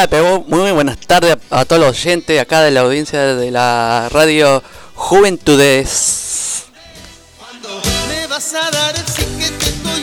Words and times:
Muy 0.00 0.72
buenas 0.72 0.96
tardes 0.96 1.36
a, 1.50 1.66
todos 1.66 1.82
los 1.82 1.90
oyentes 1.90 2.40
acá 2.40 2.62
de 2.62 2.70
la 2.70 2.80
audiencia 2.80 3.34
de 3.34 3.50
la 3.50 4.08
radio 4.10 4.62
Juventudes. 4.94 6.64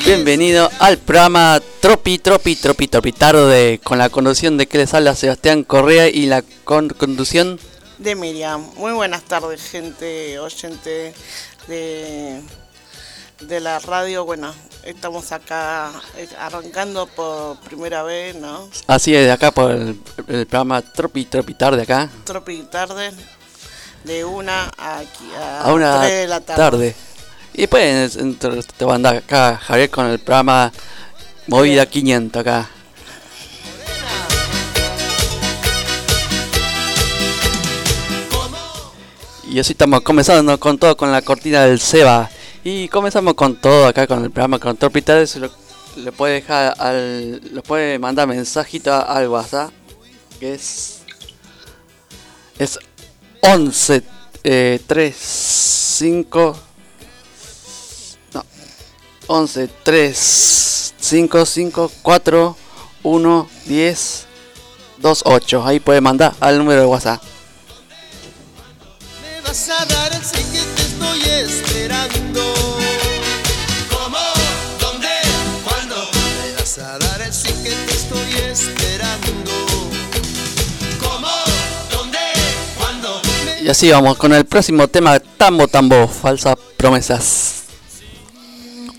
Bienvenido 0.05 0.69
al 0.77 0.99
programa 0.99 1.59
Tropi, 1.79 2.19
Tropi, 2.19 2.55
Tropi, 2.57 2.87
Tropi 2.87 3.11
Tarde 3.11 3.79
con 3.83 3.97
la 3.97 4.09
conducción 4.09 4.55
de 4.57 4.67
que 4.67 4.77
les 4.77 4.93
habla 4.93 5.15
Sebastián 5.15 5.63
Correa 5.63 6.07
y 6.09 6.27
la 6.27 6.43
con- 6.63 6.89
conducción 6.89 7.59
de 7.97 8.13
Miriam. 8.13 8.67
Muy 8.75 8.91
buenas 8.91 9.23
tardes, 9.23 9.63
gente 9.63 10.37
oyente 10.37 11.15
de, 11.67 12.43
de 13.41 13.59
la 13.59 13.79
radio. 13.79 14.25
Bueno, 14.25 14.53
estamos 14.83 15.31
acá 15.31 15.91
eh, 16.17 16.27
arrancando 16.39 17.07
por 17.07 17.57
primera 17.59 18.03
vez, 18.03 18.35
¿no? 18.35 18.69
así 18.87 19.15
es 19.15 19.29
acá 19.31 19.51
por 19.51 19.71
el, 19.71 19.99
el 20.27 20.45
programa 20.47 20.81
Tropi, 20.81 21.25
Tropi 21.25 21.53
Tarde 21.53 21.81
acá 21.83 22.09
Tropi 22.23 22.63
tarde, 22.63 23.11
de 24.03 24.25
una 24.25 24.71
a, 24.77 24.99
aquí 24.99 25.29
a, 25.37 25.61
a 25.63 25.73
una 25.73 25.99
tres 26.01 26.11
de 26.13 26.27
la 26.27 26.39
tarde. 26.41 26.57
tarde. 26.61 26.95
Y 27.53 27.61
después 27.61 28.15
entre- 28.17 28.61
te 28.63 28.85
va 28.85 28.93
a 28.93 28.95
andar 28.95 29.15
acá 29.17 29.57
Javier 29.57 29.89
con 29.89 30.05
el 30.07 30.19
programa 30.19 30.71
Movida 31.47 31.85
500 31.85 32.39
acá. 32.41 32.69
Y 39.49 39.59
así 39.59 39.71
estamos 39.73 40.01
comenzando 40.01 40.59
con 40.59 40.77
todo 40.77 40.97
con 40.97 41.11
la 41.11 41.21
cortina 41.21 41.63
del 41.63 41.79
Seba. 41.79 42.29
Y 42.69 42.89
comenzamos 42.89 43.33
con 43.35 43.55
todo 43.55 43.87
acá 43.87 44.05
con 44.07 44.25
el 44.25 44.29
programa 44.29 44.59
con 44.59 44.75
Torpitales. 44.75 45.37
Lo, 45.37 46.11
puede 46.11 46.33
dejar 46.33 46.75
al. 46.77 47.39
Le 47.53 47.61
puede 47.61 47.97
mandar 47.97 48.27
mensajito 48.27 48.93
al 48.93 49.29
WhatsApp. 49.29 49.71
Que 50.37 50.55
es. 50.55 50.99
Es 52.59 52.77
11 53.39 54.03
eh, 54.43 54.81
3 54.85 55.15
5 55.15 56.59
no 58.33 58.45
11 59.27 59.69
3 59.83 60.93
5 60.99 61.45
5 61.45 61.91
4 62.01 62.57
1 63.03 63.49
10 63.65 64.25
2 64.97 65.21
8 65.25 65.65
ahí 65.65 65.79
puede 65.79 66.01
mandar 66.01 66.33
al 66.41 66.57
número 66.57 66.81
de 66.81 66.87
WhatsApp 66.87 67.21
Me 69.21 69.41
vas 69.41 69.69
a 69.69 69.85
dar 69.85 70.13
el 70.13 70.76
esperando. 71.39 72.41
¿Cómo? 73.89 74.17
¿Dónde? 74.79 75.07
¿Cuándo? 75.63 75.95
Me 76.41 76.53
vas 76.59 76.77
a 76.79 76.97
dar 76.97 77.21
el 77.21 77.33
sí 77.33 77.53
que 77.63 77.69
te 77.69 77.93
estoy 77.93 78.33
esperando. 78.51 79.51
¿Cómo? 80.99 81.27
¿Dónde? 81.91 82.17
¿Cuándo? 82.77 83.21
Y 83.61 83.69
así 83.69 83.91
vamos 83.91 84.17
con 84.17 84.33
el 84.33 84.45
próximo 84.45 84.87
tema, 84.87 85.19
Tambo 85.19 85.67
Tambo, 85.67 86.07
falsas 86.07 86.55
promesas. 86.75 87.63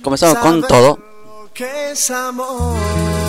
Comenzamos 0.03 0.39
con 0.39 0.63
todo. 0.67 0.99
que 1.53 1.93
es 1.93 2.11
amor. 2.11 3.28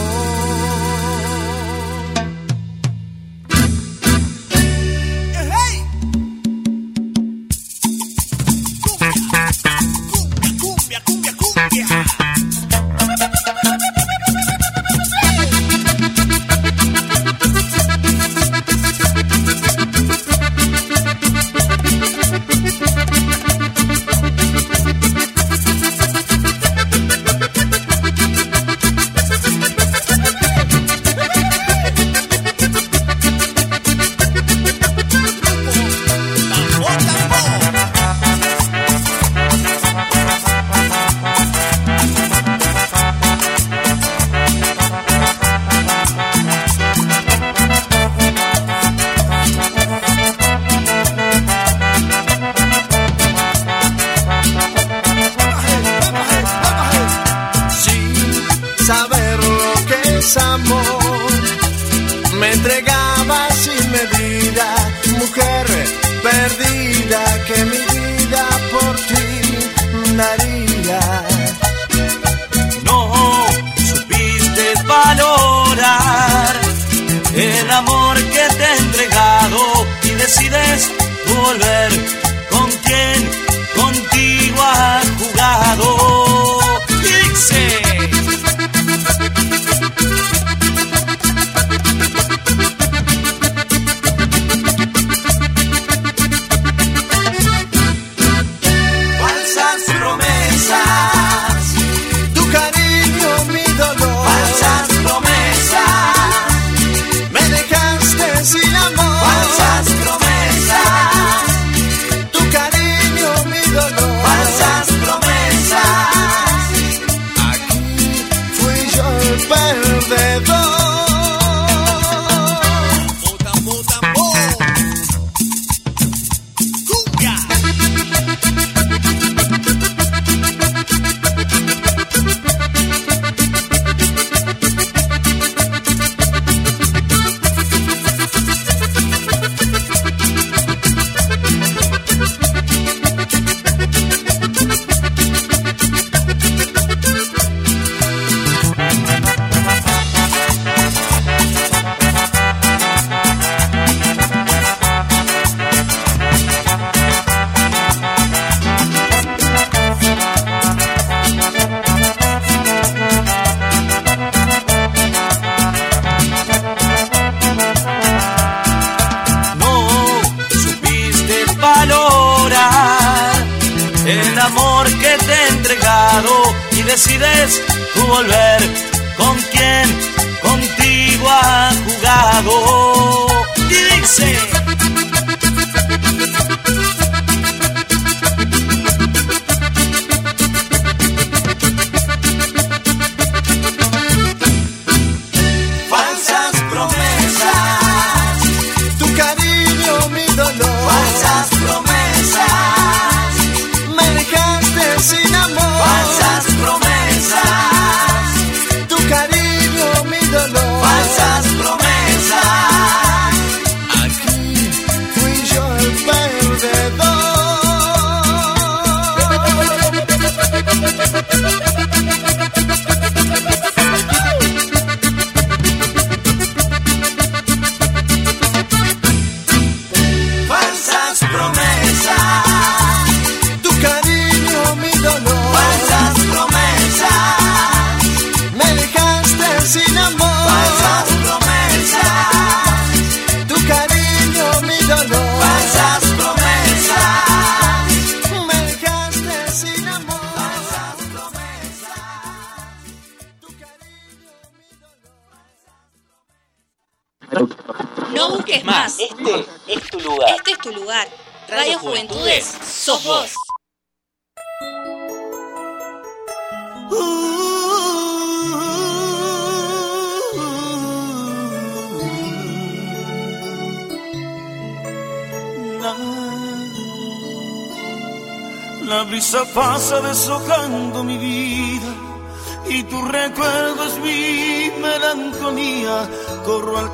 Ha 11.90 12.19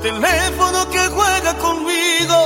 teléfono 0.05 0.87
que 0.91 1.03
juega 1.17 1.51
conmigo. 1.57 2.37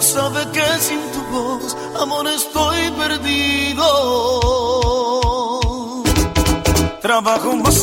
Sabe 0.00 0.40
que 0.52 0.66
sin 0.86 1.00
tu 1.12 1.20
voz, 1.32 1.76
amor, 1.98 2.26
estoy 2.28 2.90
perdido. 3.02 3.86
Trabajo 7.00 7.56
más 7.56 7.79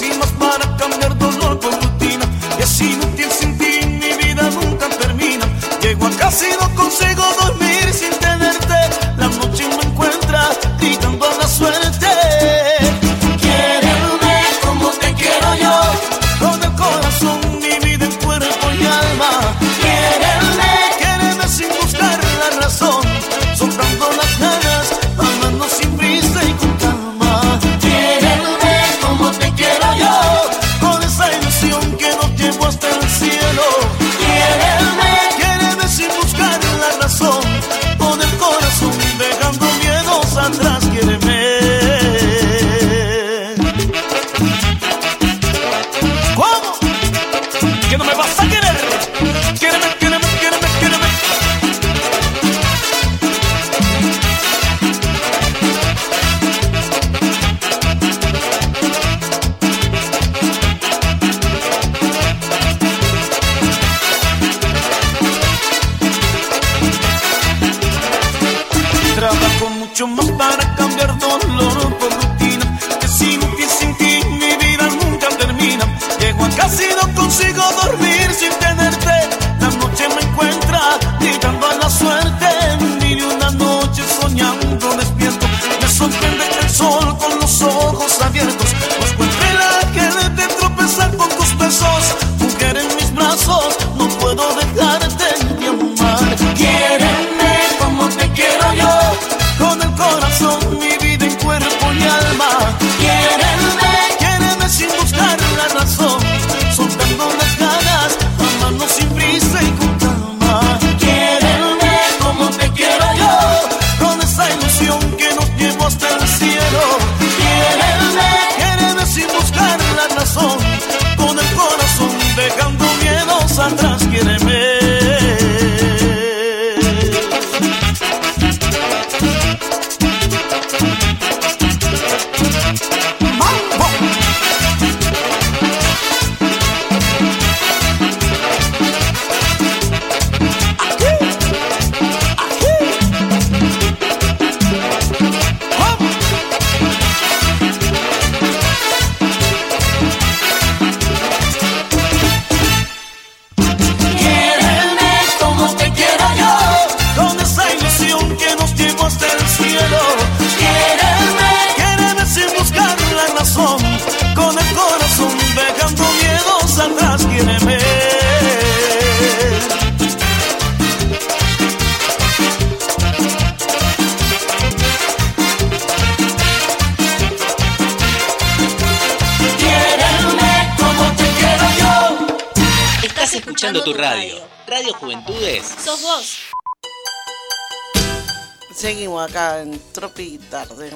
Tropi 190.18 190.40
Tarde. 190.50 190.92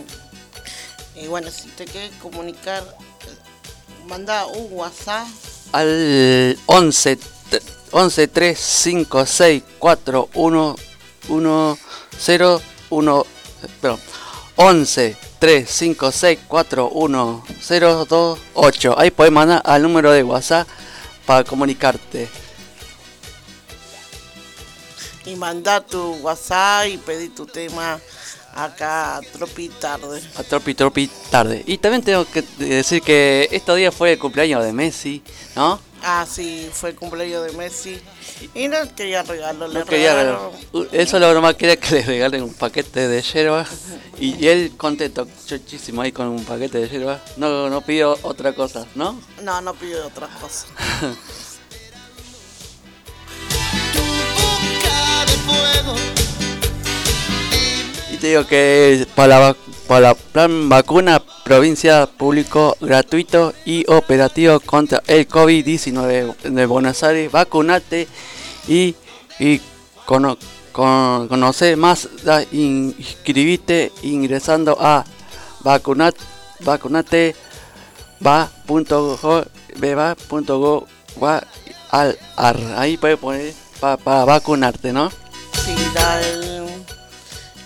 Y 1.15 1.27
bueno, 1.27 1.51
si 1.51 1.69
te 1.69 1.85
quieres 1.85 2.11
comunicar, 2.21 2.83
manda 4.07 4.47
un 4.47 4.67
WhatsApp. 4.71 5.27
Al 5.71 6.57
11 6.65 7.19
11 7.91 8.27
3 8.27 8.59
5 8.59 9.25
6 9.25 9.63
4 9.79 10.29
1 10.33 10.75
1 11.29 11.77
0 12.17 12.61
1 12.89 13.25
perdón 13.81 13.99
11 14.55 15.17
3 15.39 15.69
5 15.69 16.11
6 16.11 16.39
4 16.47 16.89
1 16.89 17.43
0 17.61 18.05
2 18.09 18.39
8 18.53 18.95
ahí 18.97 19.11
puedes 19.11 19.31
mandar 19.31 19.61
al 19.65 19.81
número 19.81 20.11
de 20.11 20.23
WhatsApp 20.23 20.67
para 21.25 21.43
comunicarte. 21.43 22.29
Y 25.25 25.35
mandar 25.35 25.85
tu 25.85 26.15
WhatsApp 26.15 26.87
y 26.87 26.97
pedir 26.97 27.35
tu 27.35 27.45
tema 27.45 27.99
acá 28.53 29.17
a 29.17 29.21
Tropi 29.21 29.69
Tarde. 29.69 30.21
A 30.35 30.43
Tropi 30.43 30.73
Tropi 30.73 31.09
Tarde. 31.29 31.63
Y 31.65 31.77
también 31.77 32.03
tengo 32.03 32.25
que 32.25 32.43
decir 32.57 33.01
que 33.01 33.47
estos 33.51 33.77
días 33.77 33.93
fue 33.93 34.13
el 34.13 34.19
cumpleaños 34.19 34.63
de 34.63 34.73
Messi, 34.73 35.23
¿no? 35.55 35.79
Ah, 36.03 36.25
sí, 36.27 36.69
fue 36.73 36.89
el 36.89 36.95
cumpleaños 36.95 37.45
de 37.45 37.51
Messi. 37.53 38.01
Y 38.55 38.67
no 38.67 38.77
quería 38.95 39.21
regalo, 39.21 39.67
le 39.67 39.83
quería 39.83 40.39
Él 40.91 41.07
solo 41.07 41.31
nomás 41.33 41.55
quería 41.55 41.77
que 41.77 41.95
le 41.95 42.01
regalen 42.01 42.43
un 42.43 42.53
paquete 42.53 43.07
de 43.07 43.21
yerba. 43.21 43.65
Y, 44.19 44.47
él 44.47 44.73
contento, 44.77 45.27
muchísimo 45.49 46.01
ahí 46.01 46.11
con 46.11 46.27
un 46.27 46.43
paquete 46.43 46.79
de 46.79 46.89
yerba. 46.89 47.21
No, 47.37 47.69
no 47.69 47.81
pidió 47.81 48.17
otra 48.23 48.53
cosa, 48.53 48.87
¿no? 48.95 49.19
No, 49.43 49.61
no 49.61 49.73
pidió 49.75 50.07
otra 50.07 50.27
cosa. 50.39 50.65
Y 54.61 56.30
digo 58.29 58.45
que 58.45 59.05
para 59.15 59.39
la, 59.39 59.55
para 59.87 60.13
plan 60.13 60.69
vacuna 60.69 61.21
provincia 61.43 62.07
público 62.07 62.77
gratuito 62.79 63.53
y 63.65 63.85
operativo 63.91 64.59
contra 64.59 65.01
el 65.07 65.27
COVID-19 65.27 66.35
de 66.37 66.65
Buenos 66.65 67.03
Aires, 67.03 67.31
vacunate 67.31 68.07
y, 68.67 68.95
y 69.39 69.61
con, 70.05 70.37
conoce 70.71 71.75
más, 71.75 72.09
inscribite 72.51 73.91
ingresando 74.03 74.77
a 74.79 75.03
vacunat, 75.61 76.15
vacunate 76.61 77.35
va.go 78.25 79.45
al 81.91 82.17
ar. 82.37 82.57
Ahí 82.77 82.97
puedes 82.97 83.17
poner 83.17 83.53
para 83.79 84.25
vacunarte, 84.25 84.93
¿no? 84.93 85.11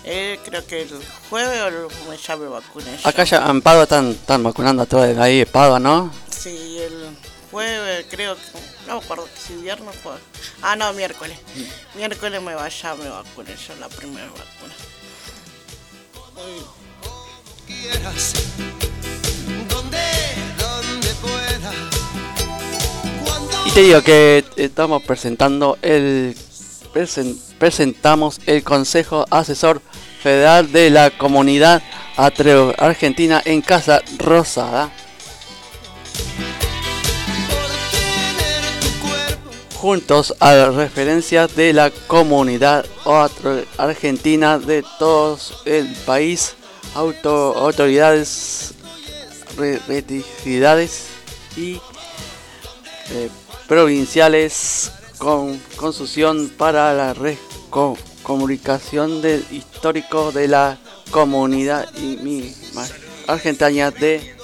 Eh, 0.06 0.38
creo 0.44 0.64
que 0.64 0.82
el 0.82 0.90
jueves 1.28 1.60
o 2.08 2.14
ya 2.14 2.36
me 2.36 2.46
vacuné. 2.46 2.96
Acá 3.02 3.24
ya 3.24 3.44
en 3.48 3.60
Padua 3.60 3.82
están, 3.82 4.10
están 4.10 4.42
vacunando 4.44 4.84
a 4.84 4.86
todos 4.86 5.18
ahí 5.18 5.40
en 5.40 5.48
Padua, 5.48 5.80
¿no? 5.80 6.12
Sí, 6.30 6.78
el 6.78 7.08
jueves 7.50 8.06
creo 8.08 8.36
que, 8.36 8.42
no 8.86 8.98
me 8.98 9.04
acuerdo 9.04 9.28
si 9.36 9.54
viernes 9.56 9.96
fue. 9.96 10.12
Ah, 10.62 10.76
no, 10.76 10.92
miércoles. 10.92 11.36
Mm. 11.56 11.98
Miércoles 11.98 12.40
me 12.40 12.54
vaya, 12.54 12.94
me 12.94 13.08
vacuné 13.08 13.56
yo 13.56 13.74
la 13.80 13.88
primera 13.88 14.28
vacuna. 14.28 14.74
Quieras, 17.66 18.34
donde, 19.68 19.98
donde 20.56 21.08
pueda 21.14 21.72
y 23.66 23.70
te 23.70 23.80
digo 23.80 24.00
que 24.02 24.44
estamos 24.56 25.02
presentando 25.02 25.76
el 25.82 26.36
presentamos 27.58 28.40
el 28.46 28.62
Consejo 28.62 29.24
Asesor 29.30 29.80
Federal 30.22 30.70
de 30.72 30.90
la 30.90 31.10
Comunidad 31.10 31.82
Atreo 32.16 32.74
Argentina 32.78 33.42
en 33.44 33.62
Casa 33.62 34.02
Rosada. 34.18 34.90
Juntos 39.74 40.34
a 40.40 40.54
las 40.54 40.74
referencias 40.74 41.54
de 41.54 41.72
la 41.72 41.90
comunidad 41.90 42.86
argentina 43.76 44.58
de 44.58 44.82
todo 44.98 45.38
el 45.64 45.86
país, 46.06 46.54
autoridades, 46.94 48.74
retidades 49.56 51.06
y 51.56 51.80
eh, 53.10 53.30
provinciales 53.68 54.90
con 55.18 55.58
construcción 55.76 56.50
para 56.56 56.92
la 56.94 57.14
red 57.14 57.36
comunicación 58.22 59.22
del 59.22 59.44
histórico 59.50 60.32
de 60.32 60.48
la 60.48 60.78
comunidad 61.10 61.88
y 61.96 62.16
mi 62.16 62.54
argentina 63.26 63.90
de 63.90 64.34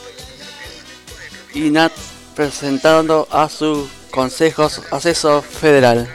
INAT 1.55 1.93
presentando 2.35 3.26
a 3.31 3.49
su 3.49 3.88
consejo 4.11 4.69
asesor 4.91 5.43
federal. 5.43 6.09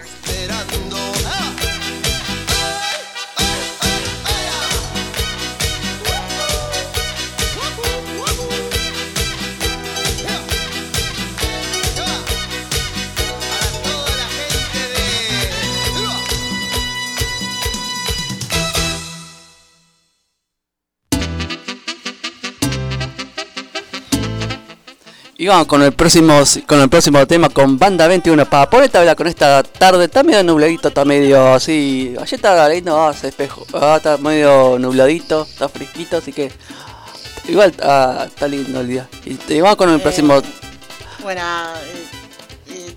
Y 25.47 25.49
vamos 25.49 25.67
con 25.67 25.81
el 25.81 25.93
próximo 25.93 26.43
con 26.65 26.81
el 26.81 26.89
próximo 26.89 27.25
tema 27.25 27.47
con 27.47 27.79
Banda 27.79 28.05
21 28.05 28.49
para 28.49 28.69
poder 28.69 28.91
hablar 28.97 29.15
con 29.15 29.27
esta 29.27 29.63
tarde. 29.63 30.03
Está 30.03 30.21
medio 30.21 30.43
nubladito, 30.43 30.89
está 30.89 31.05
medio 31.05 31.53
así. 31.53 32.13
Ayer 32.19 32.33
estaba 32.33 32.67
leyendo, 32.67 33.01
ah, 33.01 33.13
se 33.13 33.29
espejo. 33.29 33.65
Ah, 33.73 33.93
está 33.95 34.17
medio 34.17 34.77
nubladito, 34.77 35.43
está 35.49 35.69
fresquito, 35.69 36.17
así 36.17 36.33
que 36.33 36.51
igual 37.47 37.73
ah, 37.81 38.25
está 38.27 38.45
lindo 38.49 38.81
el 38.81 38.89
día. 38.89 39.07
Y, 39.23 39.61
vamos 39.61 39.77
con 39.77 39.89
el 39.89 40.01
próximo. 40.01 40.35
Eh, 40.35 40.43
bueno, 41.23 41.41
eh, 41.41 42.16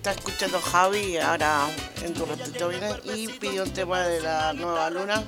está 0.01 0.13
escuchando 0.13 0.59
Javi, 0.59 1.19
ahora 1.19 1.67
en 2.03 2.15
tu 2.15 2.25
ratito 2.25 2.69
viene, 2.69 2.89
y 3.15 3.29
pidió 3.29 3.65
un 3.65 3.71
tema 3.71 4.01
de 4.01 4.23
la 4.23 4.55
nueva 4.55 4.89
luna. 4.89 5.23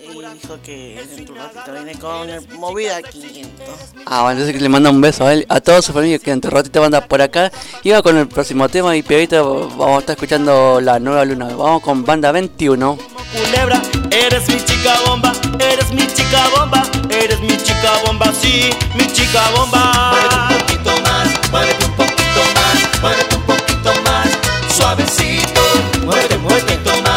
Y 0.00 0.34
dijo 0.34 0.58
que 0.64 1.00
en 1.00 1.24
tu 1.24 1.32
ratito 1.32 1.72
viene 1.72 1.94
con 1.96 2.28
el 2.28 2.48
Movida 2.48 3.00
500. 3.00 3.68
Ah, 4.04 4.22
bueno, 4.22 4.30
entonces 4.32 4.56
que 4.56 4.60
le 4.60 4.68
manda 4.68 4.90
un 4.90 5.00
beso 5.00 5.24
a 5.26 5.32
él, 5.32 5.46
a 5.48 5.60
todos 5.60 5.84
sus 5.84 5.94
familia 5.94 6.18
que 6.18 6.32
en 6.32 6.40
tu 6.40 6.50
ratito 6.50 6.80
van 6.80 6.92
a 6.92 7.06
por 7.06 7.22
acá. 7.22 7.52
Y 7.84 7.90
va 7.90 8.02
con 8.02 8.16
el 8.16 8.26
próximo 8.26 8.68
tema 8.68 8.96
y 8.96 9.02
piedito 9.04 9.68
vamos 9.76 9.98
a 9.98 10.00
estar 10.00 10.16
escuchando 10.16 10.80
la 10.80 10.98
nueva 10.98 11.24
luna. 11.24 11.44
Vamos 11.46 11.80
con 11.80 12.04
banda 12.04 12.32
21. 12.32 12.98
Culebra, 13.32 13.80
eres 14.10 14.48
mi 14.48 14.56
chica 14.64 14.98
bomba, 15.06 15.32
eres 15.60 15.92
mi 15.92 16.04
chica 16.04 16.48
bomba, 16.56 16.82
eres 17.10 17.38
mi 17.38 17.56
chica 17.56 17.92
bomba, 18.04 18.32
sí, 18.32 18.70
mi 18.94 19.06
chica 19.12 19.48
bomba. 19.54 20.10
Muévete 20.10 20.34
un 20.34 20.58
poquito 20.58 21.02
más, 21.02 21.50
muévete 21.52 21.84
un 21.84 21.92
poquito 21.92 22.40
más, 22.56 23.00
muévete 23.00 23.22
un 23.22 23.28
poquito 23.28 23.37
suavecito, 24.88 25.60
muévete, 26.06 26.38
muévete 26.38 27.02
más, 27.02 27.07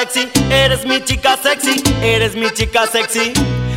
sexy, 0.00 0.28
eres 0.50 0.86
mi 0.86 1.04
chica 1.04 1.36
sexy, 1.36 1.82
eres 2.02 2.34
mi 2.34 2.50
chica 2.50 2.86
sexy. 2.86 3.32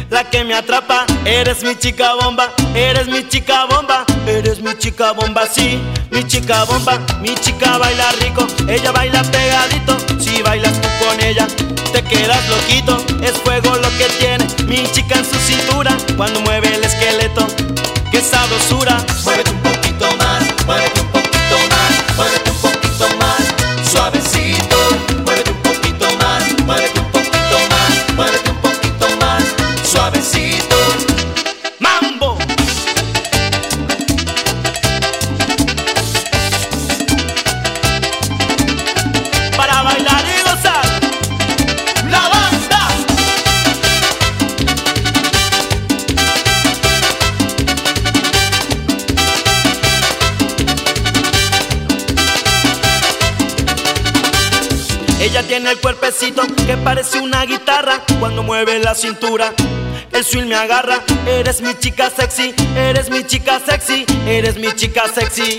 La 0.10 0.30
que 0.30 0.44
me 0.44 0.54
atrapa, 0.54 1.06
eres 1.26 1.64
mi 1.64 1.76
chica 1.76 2.14
bomba, 2.14 2.54
eres 2.74 3.08
mi 3.08 3.28
chica 3.28 3.66
bomba, 3.66 4.06
eres 4.28 4.62
mi 4.62 4.74
chica 4.78 5.12
bomba, 5.12 5.46
sí, 5.48 5.80
mi 6.12 6.24
chica 6.24 6.64
bomba, 6.66 7.00
mi 7.20 7.36
chica 7.36 7.78
baila 7.78 8.12
rico, 8.22 8.48
ella 8.70 8.92
baila 8.92 9.22
pegadito, 9.24 9.98
si 10.20 10.42
bailas 10.44 10.80
tú 10.82 10.88
con 11.04 11.20
ella, 11.20 11.48
te 11.92 12.04
quedas 12.04 12.48
loquito, 12.48 12.98
es 13.22 13.34
fuego 13.44 13.76
lo 13.76 13.90
que 13.98 14.08
tiene, 14.20 14.46
mi 14.66 14.84
chica 14.92 15.18
en 15.18 15.26
su 15.26 15.38
cintura, 15.40 15.98
cuando 16.16 16.40
mueve 16.42 16.76
el 16.76 16.84
esqueleto, 16.84 17.48
qué 18.12 18.22
sabrosura, 18.22 19.04
muévete 19.24 19.50
un 19.50 19.62
poquito 19.62 20.06
más, 20.18 20.44
muévete 20.66 21.03
El 55.66 55.80
cuerpecito 55.80 56.44
que 56.68 56.76
parece 56.78 57.20
una 57.20 57.46
guitarra 57.46 58.02
cuando 58.20 58.44
mueve 58.44 58.80
la 58.80 58.94
cintura. 58.94 59.54
El 60.12 60.24
swing 60.24 60.46
me 60.46 60.56
agarra, 60.56 61.02
eres 61.26 61.62
mi 61.62 61.74
chica 61.74 62.10
sexy, 62.10 62.54
eres 62.76 63.10
mi 63.10 63.24
chica 63.24 63.60
sexy, 63.66 64.06
eres 64.28 64.58
mi 64.58 64.72
chica 64.74 65.04
sexy. 65.14 65.56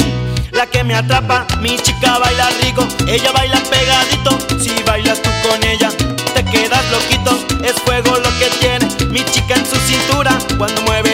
La 0.53 0.67
que 0.67 0.85
me 0.85 0.95
atrapa, 0.95 1.47
mi 1.61 1.77
chica 1.79 2.19
baila 2.19 2.49
rico, 2.63 2.87
ella 3.09 3.33
baila 3.33 3.59
pegadito, 3.71 4.39
si 4.61 4.83
bailas 4.85 5.21
tú 5.23 5.31
con 5.49 5.65
ella, 5.65 5.91
te 6.35 6.45
quedas 6.45 6.85
loquito, 6.93 7.37
es 7.65 7.73
fuego 7.83 8.17
lo 8.17 8.31
que 8.39 8.51
tiene, 8.61 8.87
mi 9.11 9.25
chica 9.25 9.55
en 9.55 9.67
su 9.67 9.77
cintura, 9.77 10.39
cuando 10.59 10.83
mueve 10.83 11.14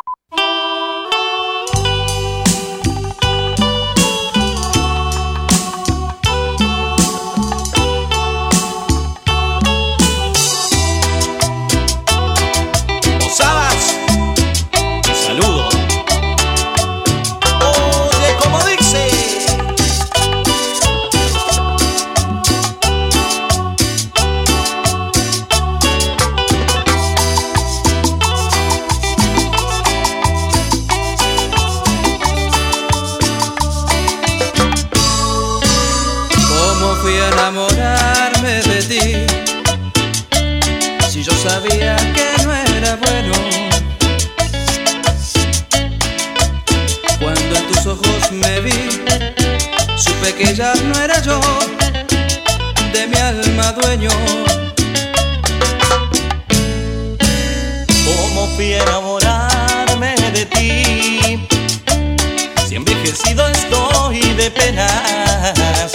Si 62.71 62.77
envejecido 62.77 63.45
estoy 63.49 64.21
de 64.35 64.49
penas. 64.49 65.91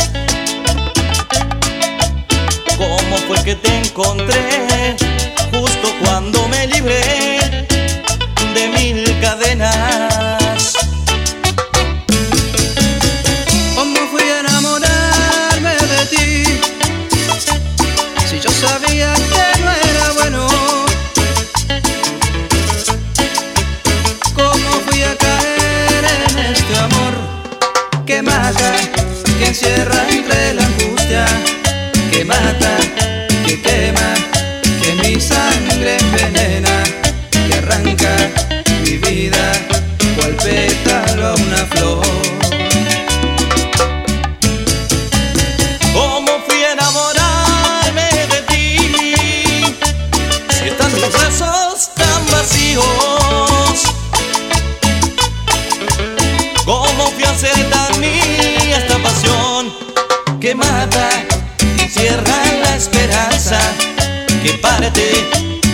¿Cómo 2.77 3.17
fue 3.27 3.43
que 3.43 3.55
te 3.55 3.79
encontré 3.79 4.95
justo 5.51 5.89
cuando 6.05 6.47
me 6.49 6.67
libré? 6.67 7.16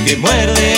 que 0.05 0.17
muerde 0.17 0.72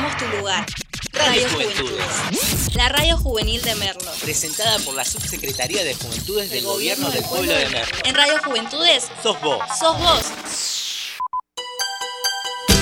Somos 0.00 0.16
tu 0.16 0.36
lugar. 0.38 0.64
Radio 1.12 1.46
Juventudes. 1.52 2.74
La 2.74 2.88
radio 2.88 3.18
juvenil 3.18 3.60
de 3.60 3.74
Merlo. 3.74 4.10
Presentada 4.22 4.78
por 4.78 4.94
la 4.94 5.04
Subsecretaría 5.04 5.84
de 5.84 5.94
Juventudes 5.94 6.50
del 6.50 6.64
Gobierno 6.64 7.10
del 7.10 7.22
Pueblo 7.24 7.52
de 7.52 7.68
Merlo. 7.68 7.98
En 8.04 8.14
Radio 8.14 8.38
Juventudes 8.42 9.08
Sos 9.22 9.38
vos. 9.42 9.58
sos 9.78 9.98
vos. 9.98 10.24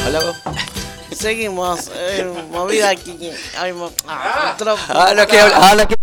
Hola 0.07 0.21
vos. 0.21 0.37
Seguimos, 1.19 1.91
eh, 1.93 2.25
movida 2.53 2.91
aquí. 2.91 3.19
Ay, 3.59 3.73
mo- 3.73 3.93
ah, 4.07 4.53
otro- 4.55 4.77
Ah, 4.89 5.13
lo 5.13 5.27
que 5.27 5.41
habla- 5.41 5.57
ah, 5.71 5.75
lo 5.75 5.89
que 5.89 5.97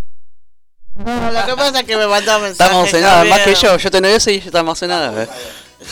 No, 0.95 1.32
lo 1.32 1.45
que 1.45 1.56
pasa 1.56 1.80
es 1.80 1.86
que 1.86 1.95
me 1.95 2.08
mandó 2.08 2.39
mensaje. 2.41 2.51
está 2.51 2.65
emocionada, 2.71 3.23
más 3.23 3.39
que 3.39 3.56
Javier. 3.56 3.71
yo. 3.71 3.78
Yo 3.78 3.91
te 3.91 4.01
no 4.01 4.19
sé 4.19 4.34
y 4.34 4.36
ella 4.36 4.45
está 4.47 4.60
emocionada. 4.60 5.23
eh. 5.23 5.30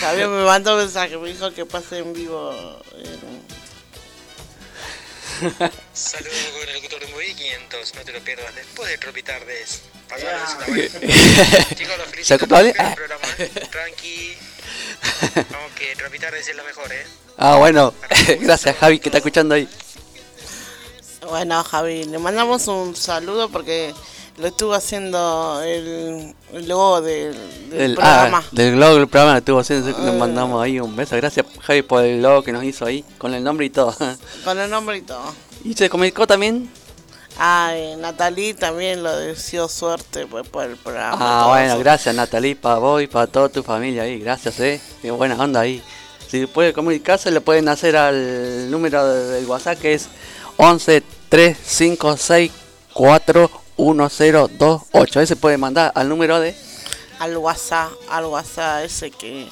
Javier 0.02 0.28
me 0.28 0.44
mandó 0.44 0.76
mensaje, 0.76 1.16
me 1.18 1.30
dijo 1.30 1.50
que 1.54 1.66
pase 1.66 2.00
en 2.00 2.12
vivo. 2.14 2.52
en- 2.98 3.43
Saludos 5.94 6.52
con 6.54 6.70
el 6.70 6.74
locutor 6.76 7.00
de 7.00 7.08
Movie 7.08 7.34
500, 7.34 7.96
no 7.96 8.02
te 8.02 8.12
lo 8.12 8.20
pierdas 8.22 8.56
después 8.56 8.90
de 8.90 8.98
Tropitardes. 8.98 9.82
Pasarles 10.10 10.56
una 10.56 10.66
buena. 10.66 11.70
Chicos, 11.76 11.98
los 11.98 12.08
felicito 12.08 12.48
por 12.48 12.66
el 12.66 12.74
programa, 12.74 13.28
¿eh? 13.40 13.52
Tranqui. 13.72 14.38
Vamos 15.52 15.72
que 15.78 15.96
Tropitardes 15.96 16.48
es 16.48 16.56
lo 16.56 16.64
mejor, 16.64 16.92
¿eh? 16.92 17.06
Ah, 17.38 17.56
bueno. 17.58 17.94
Gracias, 18.40 18.78
Javi, 18.78 19.00
que 19.00 19.10
está 19.10 19.18
escuchando 19.18 19.56
ahí. 19.56 19.68
Bueno, 21.28 21.64
Javi, 21.64 22.04
le 22.06 22.20
mandamos 22.20 22.68
un 22.68 22.96
saludo 22.96 23.50
porque 23.50 23.94
lo 24.38 24.48
estuvo 24.48 24.74
haciendo 24.74 25.62
el, 25.64 26.34
el 26.54 26.68
logo 26.68 27.02
del, 27.02 27.36
del 27.70 27.82
El, 27.82 27.94
programa. 27.96 28.40
ah, 28.44 28.50
del 28.52 28.80
logo 28.80 28.96
del 28.96 29.08
programa 29.08 29.38
estuvo 29.38 29.60
haciendo, 29.60 29.90
le 29.98 30.12
mandamos 30.14 30.62
ahí 30.64 30.80
un 30.80 30.96
beso. 30.96 31.16
Gracias, 31.16 31.46
Javi, 31.62 31.82
por 31.84 32.04
el 32.04 32.22
logo 32.22 32.42
que 32.44 32.52
nos 32.52 32.64
hizo 32.64 32.86
ahí, 32.86 33.06
con 33.18 33.34
el 33.34 33.44
nombre 33.44 33.66
y 33.66 33.70
todo. 33.70 33.96
Con 34.44 34.60
el 34.60 34.70
nombre 34.70 34.98
y 34.98 35.02
todo. 35.02 35.34
Y 35.64 35.74
se 35.76 35.90
comunicó 35.90 36.26
también. 36.28 36.70
Ay, 37.38 37.96
Natalie 37.98 38.54
también 38.54 39.02
lo 39.02 39.16
deseó 39.18 39.68
suerte 39.68 40.28
pues, 40.28 40.48
por 40.48 40.66
el 40.66 40.78
programa. 40.78 41.18
Ah, 41.20 41.48
bueno, 41.50 41.74
eso. 41.74 41.80
gracias 41.80 42.14
Natalie, 42.14 42.56
para 42.56 42.76
vos 42.78 43.02
y 43.02 43.08
para 43.08 43.26
toda 43.28 43.50
tu 43.50 43.64
familia 43.64 44.04
ahí. 44.04 44.20
Gracias, 44.20 44.60
eh. 44.60 44.80
Qué 45.02 45.10
buena 45.12 45.36
onda 45.36 45.62
ahí. 45.62 45.82
Si 46.28 46.46
puede 46.48 46.74
comunicarse, 46.74 47.32
le 47.32 47.42
pueden 47.42 47.70
hacer 47.70 47.96
al 47.96 48.70
número 48.70 49.04
de- 49.08 49.26
del 49.36 49.46
WhatsApp 49.46 49.80
que 49.80 49.94
es 49.94 50.10
11 50.58 51.02
356 51.30 52.52
41028. 53.78 55.20
Ese 55.22 55.36
puede 55.36 55.58
mandar 55.58 55.92
al 55.96 56.10
número 56.10 56.40
de. 56.40 56.56
Al 57.20 57.38
WhatsApp, 57.38 57.92
al 58.10 58.26
WhatsApp 58.26 58.86
ese 58.86 59.12
que 59.12 59.48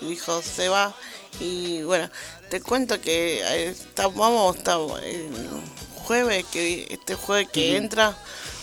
dijo 0.00 0.40
Seba. 0.42 0.94
Y 1.40 1.82
bueno, 1.82 2.08
te 2.50 2.60
cuento 2.60 3.00
que 3.00 3.40
eh, 3.42 3.68
está- 3.70 4.08
vamos 4.08 4.56
estar 4.56 4.78
el 5.02 5.30
jueves, 6.04 6.44
que 6.52 6.86
este 6.90 7.14
jueves 7.14 7.48
que 7.50 7.76
entra, 7.76 8.14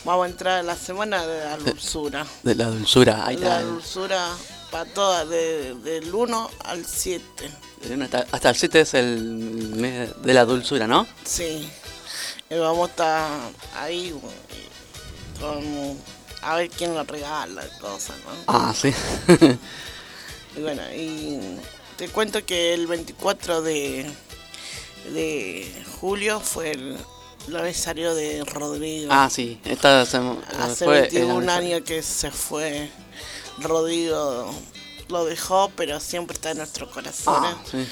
vamos 0.05 0.25
a 0.27 0.29
entrar 0.29 0.59
a 0.59 0.63
la 0.63 0.75
semana 0.75 1.25
de 1.25 1.43
la 1.45 1.57
dulzura. 1.57 2.25
De 2.43 2.55
la 2.55 2.65
dulzura. 2.65 3.25
Ahí 3.25 3.37
La 3.37 3.57
está. 3.59 3.61
dulzura 3.63 4.27
para 4.71 4.85
todas, 4.93 5.27
de- 5.29 5.73
del 5.75 6.13
1 6.13 6.49
al 6.65 6.85
7. 6.85 7.49
Hasta, 8.03 8.25
hasta 8.31 8.49
el 8.49 8.55
7 8.55 8.81
es 8.81 8.93
el 8.93 9.19
mes 9.75 10.09
de 10.21 10.33
la 10.33 10.45
dulzura, 10.45 10.85
¿no? 10.85 11.07
Sí. 11.23 11.67
Y 12.49 12.55
vamos 12.55 12.87
a 12.87 12.91
estar 12.91 13.29
ahí 13.77 14.13
eh, 15.39 15.41
con 15.41 15.97
a 16.41 16.55
ver 16.55 16.69
quién 16.69 16.93
nos 16.93 17.05
regala 17.07 17.63
cosas, 17.79 18.15
¿no? 18.25 18.31
Ah, 18.47 18.73
sí. 18.75 18.93
Y 20.57 20.61
bueno, 20.61 20.81
y 20.95 21.39
te 21.95 22.09
cuento 22.09 22.43
que 22.43 22.73
el 22.73 22.87
24 22.87 23.61
de, 23.61 24.09
de 25.13 25.85
julio 25.99 26.39
fue 26.39 26.71
el, 26.71 26.97
el 27.47 27.55
aniversario 27.55 28.15
de 28.15 28.43
Rodrigo. 28.45 29.09
ah, 29.13 29.29
sí. 29.29 29.59
Esta 29.63 30.05
sema- 30.07 30.41
Hace 30.59 30.85
fue 30.85 30.95
el 30.95 31.01
21 31.03 31.29
aniversario. 31.33 31.75
años 31.75 31.87
que 31.87 32.01
se 32.03 32.31
fue 32.31 32.89
Rodrigo, 33.59 34.51
lo 35.07 35.25
dejó, 35.25 35.71
pero 35.75 35.99
siempre 35.99 36.33
está 36.33 36.51
en 36.51 36.57
nuestros 36.57 36.89
corazones. 36.89 37.51
Ah, 37.55 37.63
sí. 37.69 37.85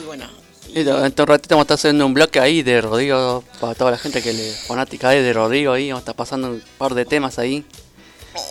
Y 0.00 0.04
bueno, 0.06 0.28
Y 0.68 0.80
en 0.80 0.88
un 0.88 1.12
ratito 1.12 1.54
vamos 1.54 1.62
a 1.62 1.62
estar 1.62 1.74
haciendo 1.74 2.06
un 2.06 2.14
bloque 2.14 2.40
ahí 2.40 2.62
de 2.62 2.80
Rodrigo 2.80 3.44
para 3.60 3.74
toda 3.74 3.90
la 3.92 3.98
gente 3.98 4.22
que 4.22 4.32
le 4.32 4.52
fanática 4.52 5.10
de 5.10 5.32
Rodrigo 5.32 5.72
ahí. 5.72 5.88
Vamos 5.88 6.00
a 6.00 6.02
estar 6.02 6.16
pasando 6.16 6.48
un 6.48 6.62
par 6.78 6.94
de 6.94 7.04
temas 7.04 7.38
ahí. 7.38 7.64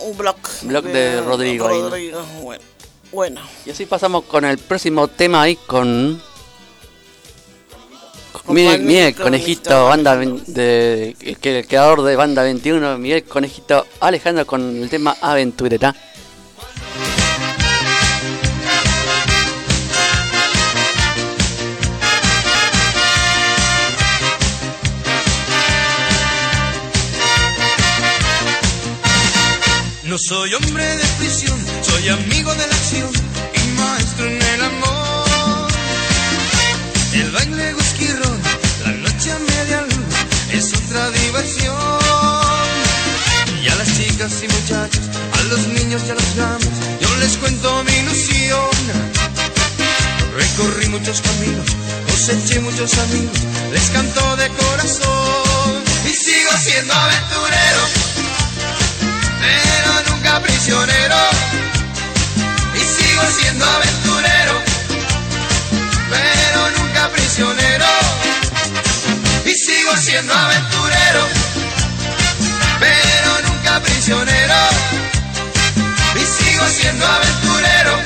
un 0.02 0.16
blog. 0.16 0.36
Blog 0.62 0.84
de 0.84 1.20
Rodrigo 1.20 1.68
ahí, 1.68 1.78
¿no? 1.78 1.90
Rodrigo, 1.90 2.22
bueno. 2.42 2.74
Bueno, 3.14 3.40
Y 3.64 3.70
así 3.70 3.86
pasamos 3.86 4.24
con 4.24 4.44
el 4.44 4.58
próximo 4.58 5.06
tema 5.06 5.42
ahí 5.42 5.54
con. 5.54 6.20
Miguel, 8.48 9.14
Conejito, 9.14 9.86
banda 9.86 10.16
de, 10.16 11.16
el 11.20 11.66
creador 11.66 12.02
de 12.02 12.16
Banda 12.16 12.42
21, 12.42 12.98
Miguel 12.98 13.24
Conejito 13.24 13.86
Alejandro 14.00 14.44
con 14.46 14.82
el 14.82 14.90
tema 14.90 15.16
Aventurera. 15.20 15.94
No 30.14 30.18
soy 30.18 30.54
hombre 30.54 30.84
de 30.96 31.04
prisión, 31.18 31.58
soy 31.82 32.08
amigo 32.08 32.54
de 32.54 32.66
la 32.68 32.74
acción 32.76 33.10
y 33.52 33.80
maestro 33.80 34.26
en 34.26 34.40
el 34.40 34.62
amor. 34.62 35.68
El 37.14 37.32
baile 37.32 37.72
ron, 37.72 38.40
la 38.84 38.92
noche 38.92 39.32
a 39.32 39.38
media 39.40 39.80
luz 39.80 40.14
es 40.52 40.72
otra 40.72 41.10
diversión. 41.10 41.74
Y 43.60 43.66
a 43.66 43.74
las 43.74 43.88
chicas 43.98 44.40
y 44.44 44.46
muchachos, 44.46 45.02
a 45.32 45.42
los 45.50 45.66
niños 45.66 46.02
y 46.06 46.10
a 46.12 46.14
los 46.14 46.36
grandes, 46.36 46.70
yo 47.00 47.16
les 47.16 47.36
cuento 47.38 47.82
mi 47.82 47.94
ilusión. 47.94 48.70
Recorrí 50.36 50.90
muchos 50.90 51.22
caminos, 51.22 51.66
coseché 52.08 52.60
muchos 52.60 52.96
amigos, 52.98 53.38
les 53.72 53.90
canto 53.90 54.36
de 54.36 54.48
corazón 54.48 55.82
y 56.08 56.14
sigo 56.14 56.52
siendo 56.62 56.94
aventurero 56.94 58.13
prisionero. 60.40 61.16
Y 62.74 62.78
sigo 62.78 63.22
siendo 63.38 63.64
aventurero, 63.64 64.54
pero 66.10 66.70
nunca 66.78 67.08
prisionero. 67.10 67.86
Y 69.44 69.54
sigo 69.54 69.96
siendo 69.96 70.34
aventurero, 70.34 71.26
pero 72.80 73.48
nunca 73.48 73.80
prisionero. 73.80 74.54
Y 76.16 76.24
sigo 76.24 76.66
siendo 76.66 77.06
aventurero, 77.06 77.98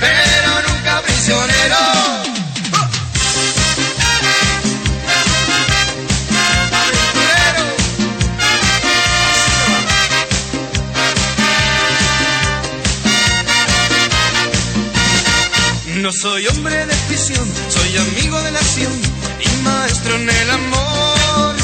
pero 0.00 0.62
nunca 0.68 1.02
prisionero. 1.02 2.23
No 16.04 16.12
soy 16.12 16.46
hombre 16.48 16.84
de 16.84 16.94
prisión, 17.08 17.50
soy 17.70 17.96
amigo 17.96 18.38
de 18.42 18.50
la 18.50 18.58
acción 18.58 18.92
y 19.40 19.62
maestro 19.62 20.14
en 20.16 20.28
el 20.28 20.50
amor. 20.50 21.54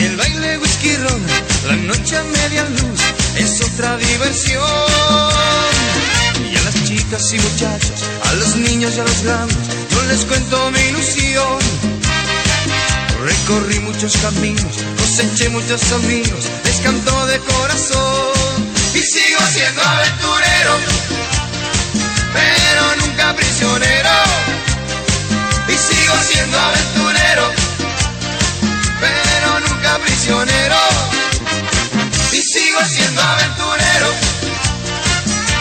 El 0.00 0.16
baile 0.16 0.58
whisky 0.58 0.96
ron, 0.96 1.22
la 1.68 1.76
noche 1.76 2.16
a 2.16 2.24
media 2.24 2.64
luz 2.64 3.00
es 3.36 3.60
otra 3.60 3.96
diversión. 3.98 4.64
Y 6.50 6.56
a 6.56 6.62
las 6.62 6.74
chicas 6.88 7.32
y 7.34 7.38
muchachos, 7.38 8.02
a 8.24 8.32
los 8.32 8.56
niños 8.56 8.96
y 8.96 8.98
a 8.98 9.04
los 9.04 9.22
grandes, 9.22 9.56
yo 9.92 10.02
les 10.08 10.24
cuento 10.24 10.68
mi 10.72 10.80
ilusión. 10.80 11.58
Recorrí 13.22 13.78
muchos 13.78 14.16
caminos, 14.16 14.74
coseché 14.98 15.48
muchos 15.50 15.92
amigos, 15.92 16.46
les 16.64 16.76
canto 16.80 17.26
de 17.26 17.38
corazón 17.38 18.72
y 18.92 18.98
sigo 18.98 19.40
siendo 19.52 19.82
aventurero 19.82 21.37
pero 22.32 22.96
nunca 22.96 23.34
prisionero. 23.34 24.10
Y 25.68 25.72
sigo 25.72 26.14
siendo 26.22 26.58
aventurero, 26.58 27.52
pero 29.00 29.60
nunca 29.60 29.98
prisionero. 29.98 30.76
Y 32.32 32.42
sigo 32.42 32.80
siendo 32.84 33.22
aventurero, 33.22 34.10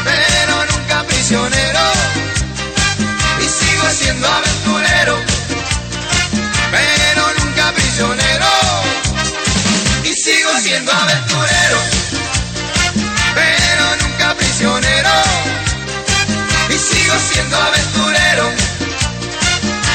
pero 0.04 0.66
nunca 0.72 1.04
prisionero. 1.04 1.86
Y 3.40 3.48
sigo 3.48 3.90
siendo 3.92 4.28
aventurero, 4.28 5.18
pero 6.72 7.34
nunca 7.40 7.72
prisionero. 7.74 8.48
Y 10.04 10.14
sigo 10.14 10.52
siendo 10.60 10.92
aventurero, 10.92 11.80
siendo 17.38 17.56
aventurero, 17.56 18.50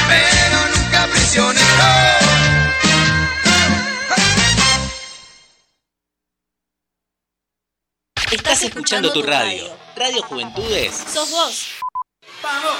pero 0.07 0.57
nunca 0.75 1.07
prisionero. 1.07 1.63
Estás 8.31 8.63
escuchando 8.63 9.11
tu 9.11 9.21
radio. 9.21 9.69
Radio 9.95 10.23
Juventudes. 10.23 11.03
Sos 11.13 11.31
vos. 11.31 11.67
Vamos, 12.41 12.77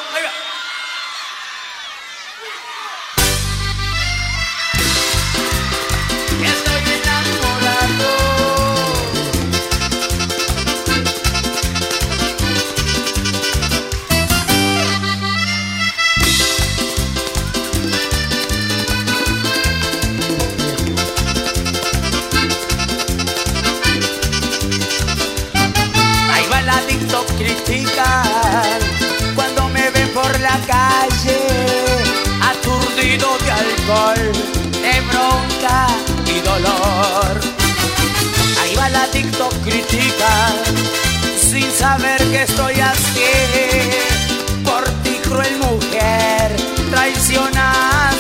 criticas 39.63 40.53
sin 41.37 41.69
saber 41.71 42.19
que 42.31 42.43
estoy 42.43 42.79
así. 42.79 43.21
Por 44.63 44.83
ti 45.03 45.19
cruel 45.23 45.57
mujer 45.59 46.55
traicionada. 46.91 48.12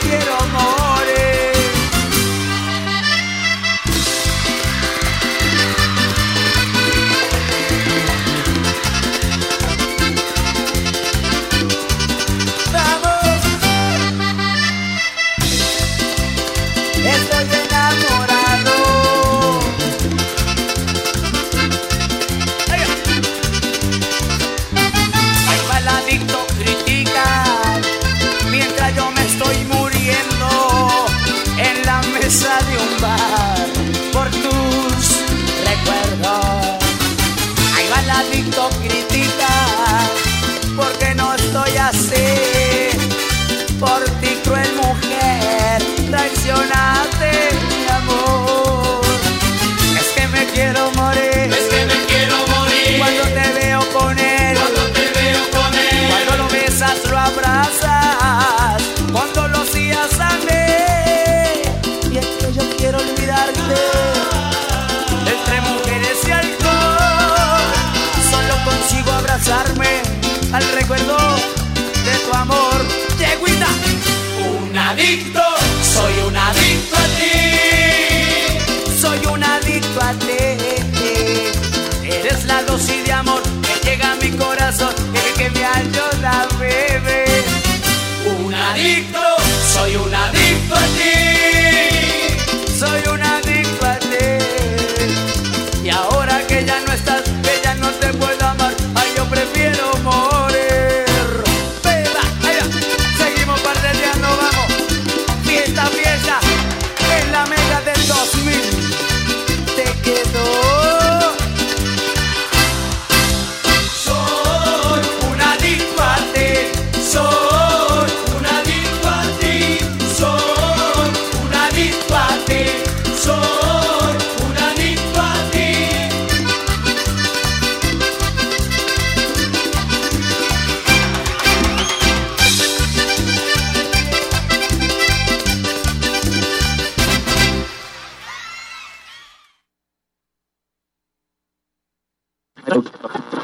quiero 0.00 0.36
morir. 0.52 0.75
Anitta! 74.96 75.45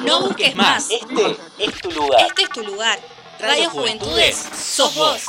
No 0.05 0.21
busques 0.21 0.55
más. 0.57 0.91
Este 0.91 1.37
es 1.59 1.75
tu 1.81 1.91
lugar. 1.91 2.27
Este 2.27 2.43
es 2.43 2.51
tu 2.51 2.63
lugar. 2.63 2.99
Radio 3.41 3.71
Juventudes, 3.71 4.37
sos 4.37 4.95
vos. 4.95 5.23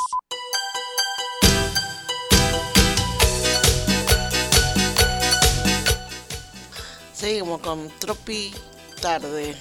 Seguimos 7.12 7.60
con 7.60 7.90
Tropi 7.98 8.52
Tarde, 9.00 9.56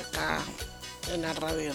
acá 0.00 0.40
en 1.12 1.22
la 1.22 1.32
radio 1.32 1.72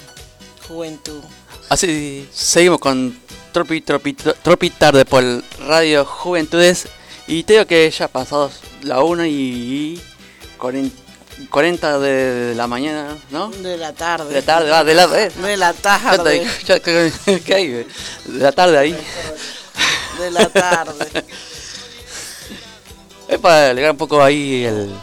Juventud. 0.68 1.22
Así, 1.70 2.30
seguimos 2.32 2.80
con 2.80 3.20
Tropi, 3.52 3.82
Tropi, 3.82 4.14
Tropi 4.14 4.70
Tarde 4.70 5.06
por 5.06 5.24
Radio 5.68 6.06
Juventudes. 6.06 6.88
Y 7.28 7.44
te 7.44 7.54
digo 7.54 7.66
que 7.66 7.92
ya 7.92 8.08
pasados 8.08 8.62
la 8.82 9.04
1 9.04 9.26
y 9.26 10.02
40 10.58 11.07
40 11.50 12.00
de 12.00 12.54
la 12.56 12.68
mañana, 12.68 13.18
¿no? 13.30 13.50
De 13.50 13.78
la 13.78 13.94
tarde. 13.94 14.30
De 14.30 14.42
la 14.42 14.46
tarde, 14.46 14.70
va, 14.70 14.84
de 14.84 14.94
la, 14.94 15.04
eh. 15.20 15.30
de 15.30 15.58
la 15.58 15.74
tarde. 15.74 16.48
¿Qué 17.46 17.54
hay? 17.54 17.68
De 17.68 17.86
la 18.26 18.52
tarde 18.52 18.78
ahí. 18.78 18.98
De 20.20 20.32
la 20.32 20.50
tarde. 20.50 21.08
es 23.28 23.40
para 23.40 23.70
alegrar 23.70 23.92
un 23.92 23.98
poco 23.98 24.22
ahí 24.22 24.66
el. 24.66 24.94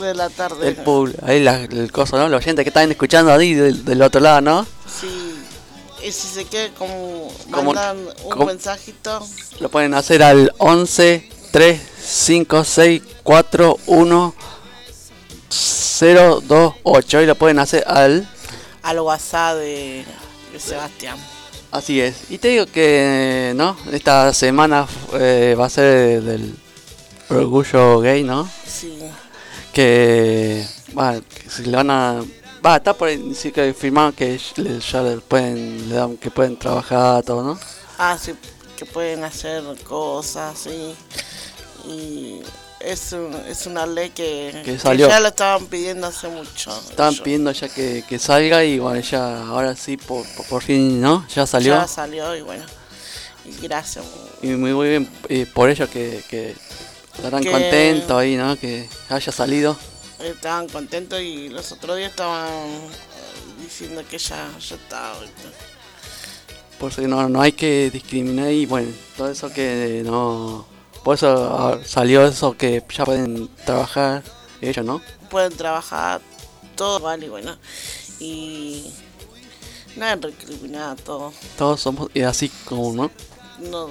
De 0.00 0.14
la 0.14 0.28
tarde. 0.30 0.68
El, 0.68 0.78
el 0.78 1.16
ahí 1.22 1.42
la, 1.42 1.62
el 1.62 1.92
coso, 1.92 2.18
¿no? 2.18 2.28
Los 2.28 2.42
oyentes 2.42 2.64
que 2.64 2.70
están 2.70 2.90
escuchando 2.90 3.32
ahí 3.32 3.54
del, 3.54 3.84
del 3.84 4.02
otro 4.02 4.20
lado, 4.20 4.40
¿no? 4.40 4.66
Sí 4.86 5.36
y 6.06 6.12
si 6.12 6.28
se 6.28 6.44
quiere 6.44 6.72
como, 6.74 7.28
como 7.50 7.72
mandan 7.72 7.98
un 8.24 8.30
como, 8.30 8.46
mensajito 8.46 9.26
lo 9.58 9.68
pueden 9.68 9.92
hacer 9.94 10.22
al 10.22 10.52
11 10.58 11.28
3 11.50 11.80
5 12.00 12.64
6 12.64 13.02
4 13.24 13.78
1 13.86 14.34
0 15.48 16.40
2 16.44 16.74
8 16.82 17.22
y 17.22 17.26
lo 17.26 17.34
pueden 17.34 17.58
hacer 17.58 17.84
al 17.86 18.28
al 18.82 19.00
WhatsApp 19.00 19.56
de, 19.56 20.04
de 20.52 20.60
Sebastián. 20.60 21.18
así 21.70 22.00
es. 22.00 22.30
Y 22.30 22.38
te 22.38 22.48
digo 22.48 22.66
que 22.66 23.52
no, 23.56 23.76
esta 23.92 24.32
semana 24.32 24.86
eh, 25.14 25.56
va 25.58 25.66
a 25.66 25.70
ser 25.70 26.22
del 26.22 26.54
orgullo 27.28 28.00
gay, 28.00 28.22
¿no? 28.22 28.48
Sí, 28.66 28.98
Que 29.72 30.66
va, 30.96 31.20
que 31.20 31.50
se 31.50 31.62
le 31.62 31.76
van 31.76 31.90
a 31.90 32.22
va, 32.64 32.76
está 32.76 32.94
por 32.94 33.08
ahí, 33.08 33.34
sí 33.34 33.52
que 33.52 33.74
firmaron 33.74 34.12
que 34.12 34.38
ya 34.38 35.02
le 35.02 35.16
pueden 35.18 35.88
le 35.88 35.94
dan 35.96 36.16
que 36.16 36.30
pueden 36.30 36.56
trabajar 36.56 37.22
todo, 37.24 37.42
¿no? 37.42 37.58
ah, 37.98 38.16
sí, 38.20 38.34
que 38.76 38.86
pueden 38.86 39.24
hacer 39.24 39.62
cosas, 39.84 40.58
sí. 40.58 40.94
Y 41.88 42.40
es, 42.86 43.12
un- 43.12 43.34
es 43.48 43.66
una 43.66 43.86
ley 43.86 44.10
que, 44.10 44.62
Que 44.64 44.78
salió. 44.78 45.08
ya 45.08 45.20
lo 45.20 45.28
estaban 45.28 45.66
pidiendo 45.66 46.06
hace 46.06 46.28
mucho. 46.28 46.70
Estaban 46.90 47.14
Yo- 47.14 47.22
pidiendo 47.22 47.50
ya 47.52 47.68
que, 47.68 48.04
que 48.08 48.18
salga 48.18 48.64
y 48.64 48.78
bueno, 48.78 49.00
ya 49.00 49.42
ahora 49.48 49.74
sí 49.76 49.96
por, 49.96 50.26
por, 50.34 50.46
por 50.46 50.62
fin, 50.62 51.00
¿no? 51.00 51.26
Ya 51.34 51.46
salió. 51.46 51.74
Ya 51.74 51.86
salió 51.88 52.34
y 52.36 52.42
bueno, 52.42 52.64
y 53.44 53.56
gracias. 53.66 54.04
Y 54.42 54.48
muy, 54.48 54.72
muy 54.72 54.88
bien 54.88 55.10
eh, 55.28 55.46
por 55.52 55.68
ello 55.70 55.88
que, 55.90 56.54
estarán 57.14 57.44
contentos 57.44 58.16
ahí, 58.16 58.36
¿no? 58.36 58.56
Que 58.56 58.88
haya 59.08 59.32
salido. 59.32 59.76
Estaban 60.18 60.68
contentos 60.68 61.20
y 61.20 61.48
los 61.48 61.72
otros 61.72 61.96
días 61.96 62.10
estaban 62.10 62.48
eh, 62.48 63.62
diciendo 63.62 64.02
que 64.08 64.18
ya, 64.18 64.48
ya 64.58 64.76
estaba. 64.76 65.16
Por 66.78 66.92
eso 66.92 67.00
no, 67.02 67.28
no 67.28 67.40
hay 67.40 67.52
que 67.52 67.90
discriminar 67.90 68.50
y 68.52 68.66
bueno, 68.66 68.90
todo 69.16 69.30
eso 69.30 69.50
que 69.50 70.02
no... 70.04 70.66
Por 71.06 71.14
eso 71.14 71.56
ah, 71.56 71.78
salió 71.84 72.26
eso 72.26 72.56
que 72.56 72.82
ya 72.92 73.04
pueden 73.04 73.46
trabajar 73.64 74.24
ellos, 74.60 74.84
¿no? 74.84 75.00
Pueden 75.30 75.56
trabajar 75.56 76.20
todo 76.74 77.16
y 77.16 77.28
bueno. 77.28 77.56
Y 78.18 78.92
nada 79.94 80.14
en 80.14 80.22
recriminar 80.22 80.96
todo. 80.96 81.32
Todos 81.56 81.80
somos 81.80 82.10
y 82.12 82.22
así 82.22 82.48
como, 82.64 82.92
¿no? 82.92 83.12
No, 83.70 83.88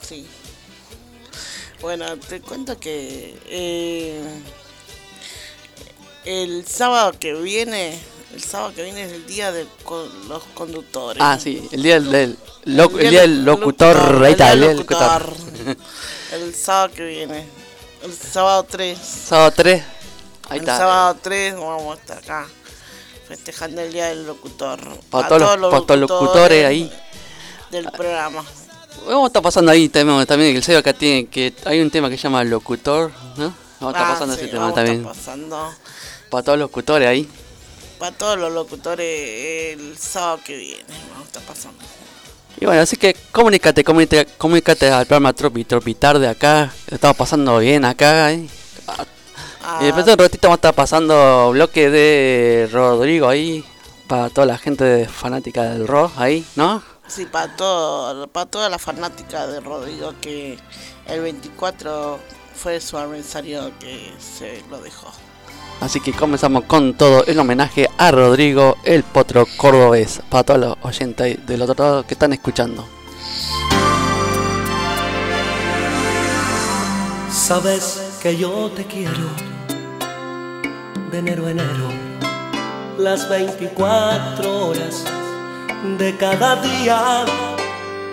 sí. 0.00 0.28
Bueno, 1.80 2.16
te 2.20 2.40
cuento 2.40 2.78
que 2.78 3.36
eh, 3.46 4.22
el 6.24 6.64
sábado 6.68 7.14
que 7.18 7.34
viene, 7.34 7.98
el 8.34 8.42
sábado 8.42 8.72
que 8.74 8.82
viene 8.82 9.04
es 9.04 9.12
el 9.12 9.26
día 9.26 9.52
de 9.52 9.66
con- 9.84 10.28
los 10.28 10.42
conductores. 10.54 11.22
Ah, 11.24 11.38
sí, 11.40 11.66
el 11.72 11.82
día 11.82 12.00
del, 12.00 12.14
el 12.14 12.38
El 12.64 13.10
día 13.10 13.20
del 13.22 13.44
locutor, 13.44 13.96
ahí 13.96 14.26
el 14.26 14.32
está, 14.32 14.52
el 14.52 14.58
día 14.60 14.68
del 14.68 14.76
locutor. 14.78 15.28
locutor. 15.28 15.76
El 16.32 16.54
sábado 16.54 16.90
que 16.94 17.04
viene, 17.04 17.46
el 18.02 18.12
sábado 18.12 18.66
3. 18.68 18.98
Sábado 18.98 19.52
3, 19.56 19.82
ahí 20.48 20.58
el 20.58 20.64
está. 20.64 20.78
sábado 20.78 21.16
3 21.22 21.54
vamos 21.54 21.96
a 21.96 22.00
estar 22.00 22.18
acá 22.18 22.46
festejando 23.28 23.80
el 23.82 23.92
día 23.92 24.06
del 24.06 24.26
locutor. 24.26 24.80
Para 25.10 25.28
todos 25.28 25.58
los- 25.58 25.84
para 25.84 25.96
locutores 26.00 26.66
ahí. 26.66 26.92
Del 27.70 27.90
programa. 27.90 28.44
Vamos 29.06 29.24
a 29.24 29.26
estar 29.28 29.42
pasando 29.42 29.70
ahí 29.70 29.88
también, 29.88 30.24
también 30.26 30.56
el 30.56 30.62
Seba 30.62 30.78
acá 30.80 30.92
tiene 30.92 31.26
que 31.26 31.52
hay 31.66 31.80
un 31.80 31.90
tema 31.90 32.08
que 32.08 32.16
se 32.16 32.22
llama 32.24 32.42
locutor, 32.44 33.10
¿no? 33.36 33.54
Vamos 33.80 33.94
a 33.94 33.98
estar 33.98 34.02
Ah, 34.02 34.12
pasando 34.14 34.34
sí, 34.34 34.40
ese 34.42 34.48
tema 34.50 34.62
vamos 34.64 34.78
a 34.78 34.80
estar 34.82 34.94
también. 34.96 35.14
pasando 35.14 35.72
Para 36.30 36.42
todos 36.42 36.58
los 36.58 36.64
locutores 36.70 37.08
ahí. 37.08 37.28
Para 38.04 38.18
todos 38.18 38.38
los 38.38 38.52
locutores 38.52 39.72
el 39.72 39.96
sábado 39.96 40.40
que 40.44 40.58
viene. 40.58 40.84
Vamos 41.08 41.22
a 41.22 41.24
estar 41.24 41.42
pasando. 41.44 41.78
Y 42.60 42.66
bueno, 42.66 42.82
así 42.82 42.98
que 42.98 43.16
comunícate, 43.32 43.82
comunícate, 43.82 44.30
comunícate 44.36 44.90
al 44.90 45.06
programa 45.06 45.32
Tropi, 45.32 45.64
Tropi 45.64 45.94
Tarde 45.94 46.28
acá. 46.28 46.70
Estamos 46.86 47.16
pasando 47.16 47.56
bien 47.60 47.82
acá. 47.86 48.30
¿eh? 48.30 48.46
Ah, 49.62 49.78
Y 49.80 49.84
después 49.86 50.04
de 50.04 50.12
un 50.12 50.18
ratito 50.18 50.48
vamos 50.48 50.56
a 50.56 50.58
estar 50.58 50.74
pasando 50.74 51.52
bloque 51.52 51.88
de 51.88 52.68
Rodrigo 52.70 53.26
ahí. 53.26 53.64
Para 54.06 54.28
toda 54.28 54.48
la 54.48 54.58
gente 54.58 55.08
fanática 55.08 55.62
del 55.62 55.88
rock 55.88 56.12
ahí, 56.18 56.44
¿no? 56.56 56.82
Sí, 57.06 57.24
para, 57.24 57.56
todo, 57.56 58.26
para 58.26 58.50
toda 58.50 58.68
la 58.68 58.78
fanática 58.78 59.46
de 59.46 59.60
Rodrigo 59.60 60.12
que 60.20 60.58
el 61.06 61.22
24 61.22 62.18
fue 62.54 62.82
su 62.82 62.98
aniversario 62.98 63.72
que 63.78 64.12
se 64.18 64.62
lo 64.68 64.82
dejó. 64.82 65.10
Así 65.80 66.00
que 66.00 66.12
comenzamos 66.12 66.64
con 66.64 66.94
todo 66.94 67.24
el 67.26 67.38
homenaje 67.38 67.88
a 67.98 68.10
Rodrigo, 68.10 68.76
el 68.84 69.02
potro 69.02 69.46
cordobés. 69.56 70.20
Para 70.28 70.44
todos 70.44 70.60
los 70.60 70.76
oyentes 70.82 71.46
del 71.46 71.62
otro 71.62 71.84
lado 71.84 72.06
que 72.06 72.14
están 72.14 72.32
escuchando. 72.32 72.86
Sabes 77.30 78.18
que 78.22 78.36
yo 78.36 78.70
te 78.70 78.84
quiero 78.86 79.28
de 81.10 81.18
enero 81.18 81.46
a 81.46 81.50
enero, 81.50 81.88
las 82.98 83.28
24 83.28 84.68
horas 84.68 85.04
de 85.98 86.16
cada 86.16 86.56
día. 86.56 87.24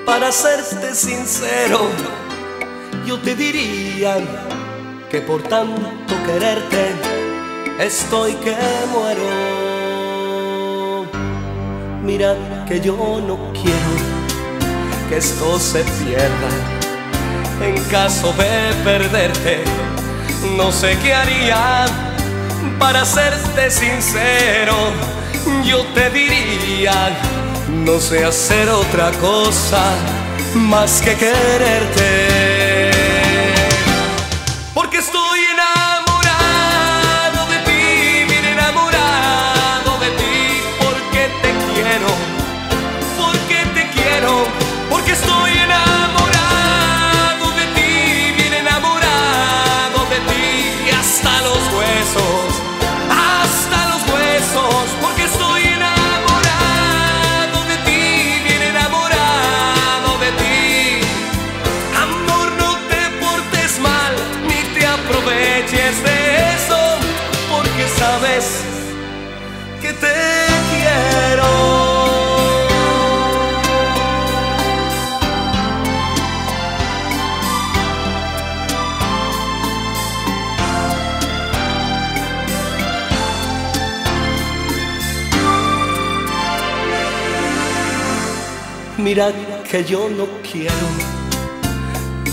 Para 0.06 0.32
serte 0.32 0.94
sincero, 0.94 1.80
yo 3.06 3.18
te 3.20 3.36
diría 3.36 4.18
que 5.10 5.22
por 5.22 5.42
tanto 5.44 5.82
quererte 6.26 7.11
estoy 7.84 8.34
que 8.36 8.56
muero. 8.92 9.22
Mira 12.04 12.36
que 12.68 12.80
yo 12.80 13.22
no 13.26 13.38
quiero 13.54 13.94
que 15.10 15.18
esto 15.18 15.60
se 15.60 15.84
pierda 15.84 16.50
en 17.64 17.84
caso 17.86 18.34
de 18.34 18.74
perderte, 18.84 19.64
no 20.58 20.72
sé 20.72 20.98
qué 21.02 21.14
haría. 21.14 21.86
Para 22.80 23.06
serte 23.06 23.70
sincero, 23.70 24.76
yo 25.64 25.86
te 25.94 26.10
diría, 26.10 27.10
no 27.70 28.00
sé 28.00 28.26
hacer 28.26 28.70
otra 28.70 29.12
cosa 29.20 29.84
más 30.56 31.02
que 31.02 31.16
quererte. 31.16 32.51
Porque 45.12 45.26
estoy 45.26 45.61
Mira 89.14 89.30
que 89.70 89.84
yo 89.84 90.08
no 90.08 90.26
quiero 90.42 90.88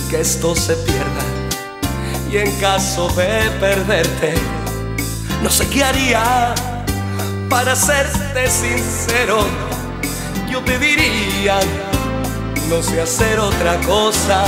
que 0.09 0.21
esto 0.21 0.55
se 0.55 0.77
pierda. 0.77 1.25
Y 2.31 2.37
en 2.37 2.53
caso 2.61 3.09
de 3.17 3.51
perderte 3.59 4.35
no 5.43 5.51
sé 5.51 5.67
qué 5.71 5.83
haría. 5.83 6.55
Para 7.51 7.75
serte 7.75 8.49
sincero 8.49 9.45
yo 10.49 10.61
te 10.61 10.79
diría 10.79 11.59
no 12.71 12.81
sé 12.81 13.01
hacer 13.01 13.41
otra 13.41 13.77
cosa 13.81 14.45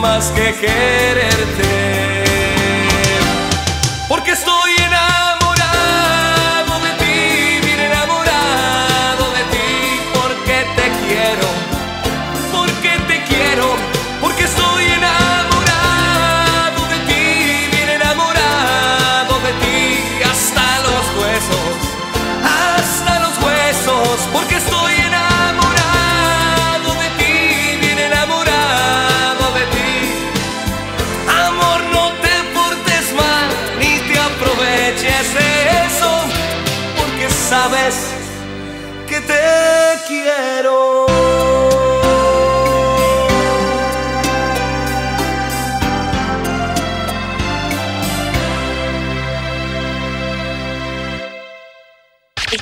más 0.00 0.26
que 0.36 0.54
quererte. 0.54 2.24
Porque 4.08 4.30
estoy 4.30 4.81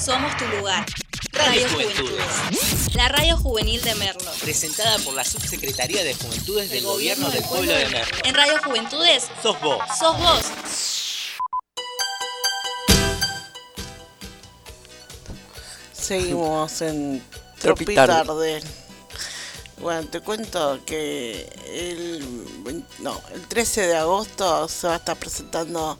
Somos 0.00 0.34
tu 0.38 0.46
lugar. 0.56 0.86
Radio, 1.32 1.68
Juventudes. 1.68 2.94
La 2.94 3.08
radio 3.08 3.36
juvenil 3.36 3.82
de 3.82 3.94
Merlo. 3.96 4.30
Presentada 4.40 4.98
por 5.00 5.12
la 5.12 5.24
Subsecretaría 5.24 6.02
de 6.02 6.14
Juventudes 6.14 6.70
del 6.70 6.84
Gobierno, 6.84 7.28
del 7.28 7.44
Pueblo 7.44 7.70
de 7.70 7.86
Merlo. 7.86 8.16
En 8.24 8.34
Radio 8.34 8.54
Juventudes. 8.64 9.28
Sos 9.42 9.60
vos. 9.60 9.78
Sos 9.98 10.18
vos. 10.18 10.46
Seguimos 15.92 16.80
en 16.80 17.22
Tropitarde. 17.60 18.62
Bueno, 19.80 20.08
te 20.08 20.20
cuento 20.20 20.80
que 20.86 21.46
el, 21.66 22.84
no, 23.00 23.20
el 23.34 23.46
13 23.48 23.86
de 23.86 23.96
agosto 23.96 24.66
se 24.66 24.86
va 24.86 24.94
a 24.94 24.96
estar 24.96 25.16
presentando 25.16 25.98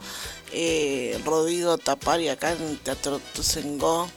eh, 0.53 1.21
Rodrigo 1.25 1.79
Tapari 1.79 2.29
acá 2.29 2.53
en 2.53 2.79
Teatro 2.79 3.21
Tusengó, 3.35 4.09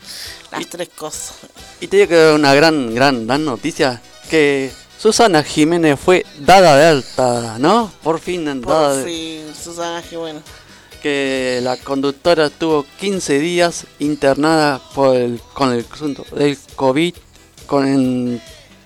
las 0.51 0.67
tres 0.67 0.89
cosas. 0.89 1.35
Y 1.79 1.87
te 1.87 1.95
digo 1.95 2.09
que 2.09 2.33
una 2.35 2.53
gran, 2.53 2.93
gran, 2.93 3.25
gran 3.25 3.45
noticia 3.45 4.01
que 4.29 4.73
Susana 4.99 5.41
Jiménez 5.41 5.97
fue 5.97 6.25
dada 6.39 6.75
de 6.75 6.85
alta, 6.85 7.57
¿no? 7.59 7.93
Por 8.03 8.19
fin 8.19 8.43
dada 8.43 8.59
Por 8.61 8.95
de- 8.97 9.03
fin, 9.05 9.53
Susana 9.55 10.01
Jiménez. 10.01 10.43
Que 11.01 11.59
la 11.63 11.77
conductora 11.77 12.47
estuvo 12.47 12.85
15 12.99 13.39
días 13.39 13.85
internada 13.99 14.79
por 14.93 15.15
el, 15.15 15.39
con 15.53 15.71
el 15.73 15.85
asunto 15.91 16.25
del 16.35 16.57
COVID 16.75 17.13
con 17.67 17.87
en 17.87 18.41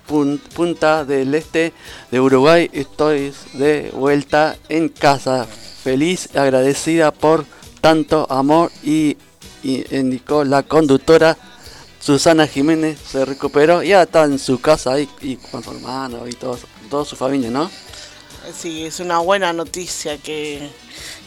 Pun- 0.08 0.38
Punta 0.54 1.04
del 1.04 1.34
Este 1.34 1.72
de 2.10 2.20
Uruguay. 2.20 2.70
Estoy 2.72 3.32
de 3.54 3.90
vuelta 3.94 4.56
en 4.68 4.88
casa, 4.88 5.46
feliz 5.46 6.28
agradecida 6.36 7.10
por 7.12 7.44
tanto 7.80 8.26
amor 8.30 8.70
y, 8.82 9.16
y 9.62 9.84
indicó 9.96 10.44
la 10.44 10.62
conductora 10.62 11.36
Susana 12.00 12.46
Jiménez 12.46 12.98
se 13.10 13.24
recuperó 13.24 13.82
y 13.82 13.88
ya 13.88 14.02
está 14.02 14.24
en 14.24 14.38
su 14.38 14.60
casa 14.60 14.92
ahí 14.92 15.08
y 15.22 15.36
con 15.36 15.64
su 15.64 15.70
hermano 15.70 16.28
y 16.28 16.32
todo, 16.34 16.58
toda 16.90 17.04
su 17.06 17.16
familia, 17.16 17.50
¿no? 17.50 17.70
Sí, 18.54 18.84
es 18.84 19.00
una 19.00 19.20
buena 19.20 19.54
noticia 19.54 20.18
que, 20.18 20.68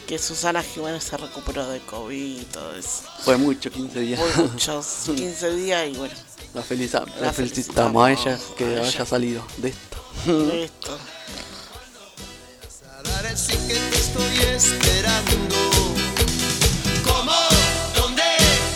que 0.08 0.18
Susana 0.18 0.64
Jiménez 0.64 1.04
se 1.04 1.18
recuperó 1.18 1.68
de 1.70 1.80
COVID 1.82 2.42
y 2.42 2.46
todo 2.46 2.74
eso. 2.76 3.02
Fue 3.24 3.38
mucho 3.38 3.70
15 3.70 4.00
días. 4.00 4.20
Fue 4.20 4.44
muchos 4.52 4.86
15 5.06 5.52
días 5.56 5.88
y 5.90 5.98
bueno, 5.98 6.14
La, 6.54 6.64
feliza- 6.64 7.06
La 7.20 7.28
la 7.28 7.34
felicitamos 7.34 8.06
a 8.08 8.12
ella 8.12 8.40
que 8.58 8.64
a 8.66 8.70
ella. 8.80 8.88
haya 8.88 9.06
salido 9.06 9.44
de 9.58 9.70
esto. 9.70 9.98
esto. 10.54 10.98
sí 13.36 13.56
que 13.68 13.74
te 13.76 13.98
estoy 13.98 14.38
esperando. 14.56 15.56
¿Cómo? 17.04 17.32
¿Dónde? 17.96 18.24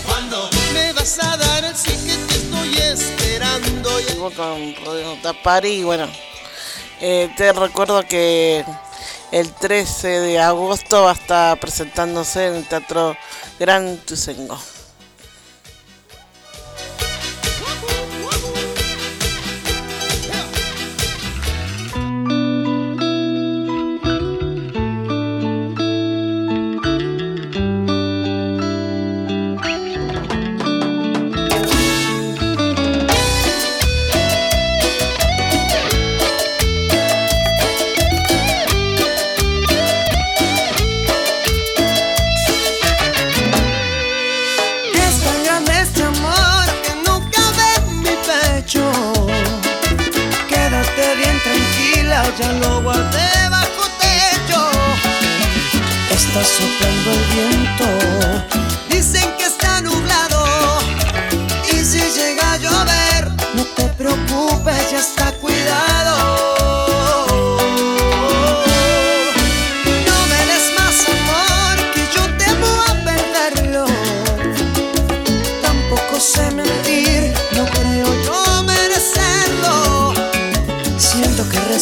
¿Cuándo? 0.05 0.49
Me 0.73 0.93
vas 0.93 1.17
a 1.23 1.37
dar 1.37 1.63
el 1.63 1.75
sí 1.75 1.91
que 2.05 2.15
te 2.27 2.35
estoy 2.35 2.77
esperando. 2.77 3.89
Con 4.35 4.75
Rodrigo 4.85 5.17
Tapari 5.23 5.69
y 5.79 5.83
bueno, 5.83 6.07
eh, 6.99 7.33
te 7.35 7.51
recuerdo 7.53 8.03
que 8.07 8.63
el 9.31 9.51
13 9.53 10.07
de 10.07 10.39
agosto 10.39 11.03
va 11.03 11.11
a 11.11 11.13
estar 11.13 11.59
presentándose 11.59 12.47
en 12.47 12.55
el 12.55 12.67
Teatro 12.67 13.15
Gran 13.59 13.97
Tucengo. 13.97 14.59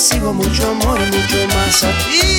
Recibo 0.09 0.33
mucho 0.33 0.71
amor, 0.71 0.99
mucho 0.99 1.47
más 1.55 1.83
a 1.83 1.91
ti 1.99 2.38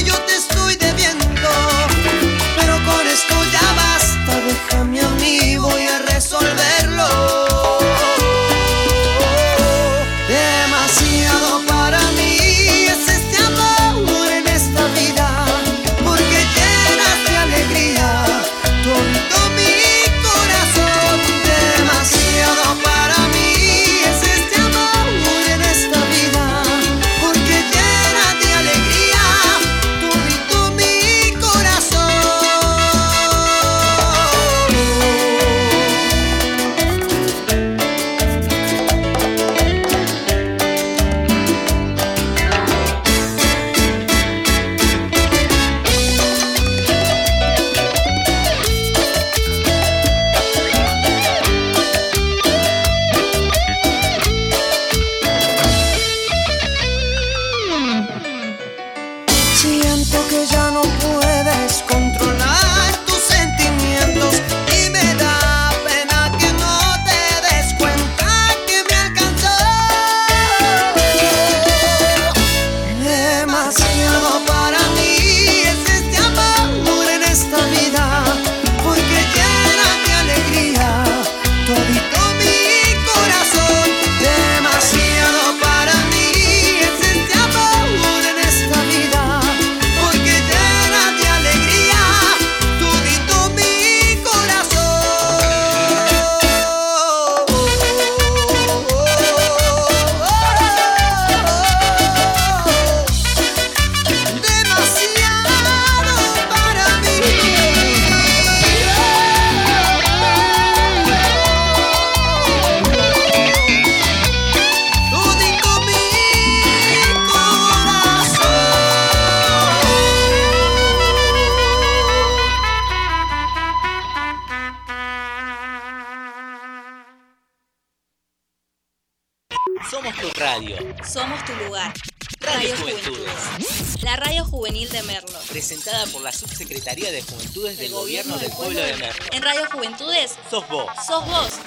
la 136.91 136.97
Subsecretaría 136.97 137.12
de 137.12 137.22
Juventudes 137.22 137.78
del 137.78 137.93
Gobierno 137.93 138.36
del 138.38 138.51
Pueblo 138.51 138.80
de 138.80 138.97
Merlo. 138.97 139.24
En 139.32 139.43
Radio 139.43 139.62
Juventudes, 139.72 140.36
Sos 140.51 140.68
vos. 140.68 140.86
sos 141.07 141.24
vos. 141.26 141.61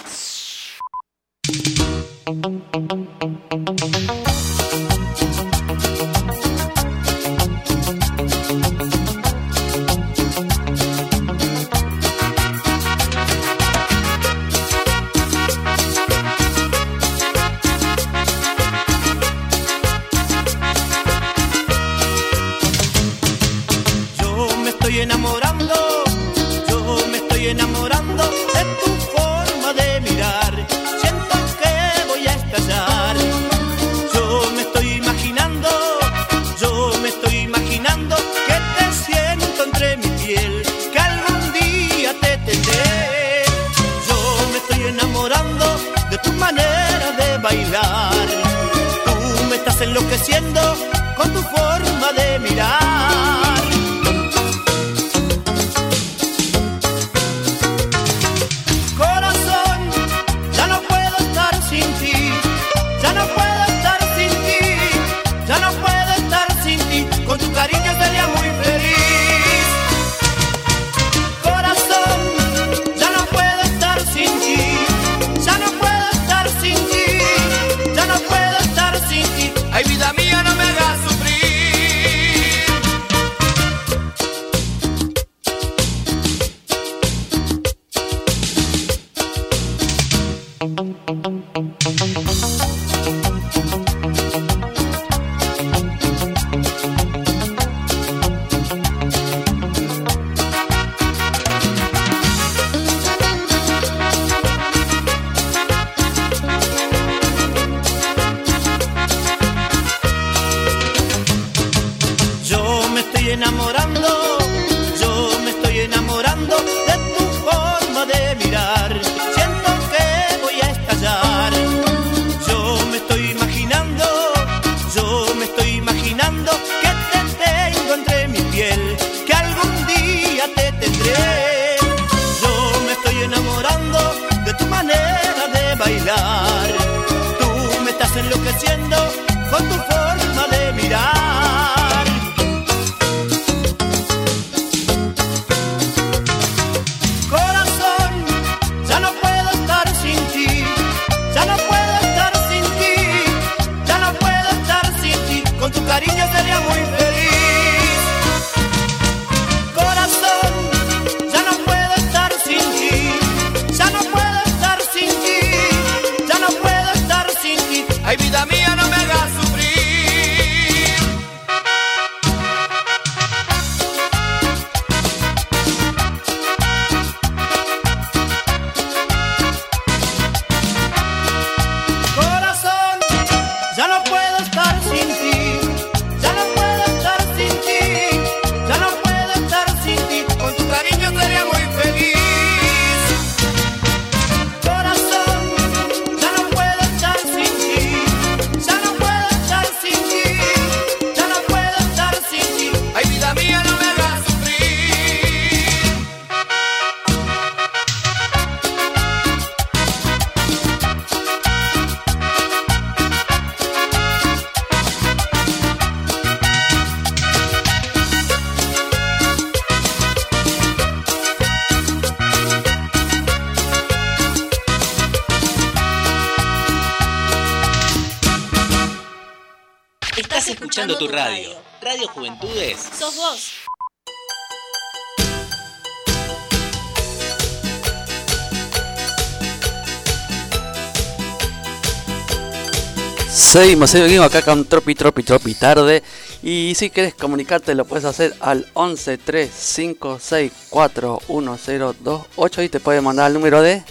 Seguimos, 243.54 243.92
seguimos 243.92 244.26
acá 244.26 244.42
con 244.42 244.66
Tropi, 244.66 244.96
Tropi, 244.96 245.22
Tropi 245.22 245.54
Tarde. 245.54 246.02
Y 246.42 246.74
si 246.76 246.90
quieres 246.90 247.14
comunicarte, 247.14 247.76
lo 247.76 247.86
puedes 247.86 248.04
hacer 248.04 248.34
al 248.40 248.68
11 248.74 249.20
3 249.20 249.52
5 249.56 250.18
6 250.20 250.52
4 250.72 251.20
1 251.28 251.60
0 251.64 251.96
2 252.00 252.22
8 252.36 252.62
y 252.64 252.70
te 252.70 252.80
puede 252.80 253.00
mandar 253.02 253.28
el 253.28 253.36
número 253.36 253.62
de. 253.62 253.84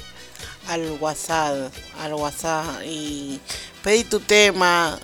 al 0.66 0.98
WhatsApp, 0.98 1.72
al 2.00 2.14
WhatsApp 2.14 2.82
y 2.84 3.38
pedí 3.84 4.02
tu 4.02 4.18
tema 4.18 4.98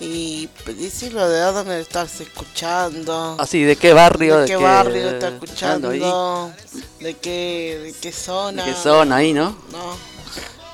y 0.00 0.50
decirlo 0.66 1.26
de 1.26 1.40
dónde 1.40 1.80
estás 1.80 2.20
escuchando. 2.20 3.36
Así, 3.38 3.62
¿de 3.62 3.76
qué 3.76 3.94
barrio? 3.94 4.40
¿De 4.40 4.48
qué 4.48 4.56
barrio 4.56 5.08
estás 5.08 5.62
ando 5.62 5.88
ahí? 5.88 5.96
escuchando? 5.96 6.52
¿De 7.00 7.14
qué, 7.14 7.80
de 7.84 7.94
qué 8.02 8.12
zona? 8.12 8.66
¿De 8.66 8.70
qué 8.70 8.76
zona 8.76 9.16
ahí, 9.16 9.32
no? 9.32 9.56
No, 9.72 9.96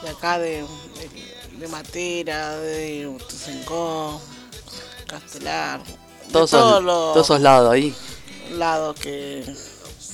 de 0.03 0.09
acá 0.09 0.41
de, 0.41 0.65
de, 0.65 1.30
de 1.61 1.69
Matera, 1.69 2.57
de 2.57 3.17
Castelar, 5.07 5.83
Todos, 6.33 6.83
los 6.83 7.13
todos 7.13 7.27
esos 7.27 7.41
lados 7.41 7.71
ahí. 7.71 7.95
lados 8.53 8.99
que 8.99 9.45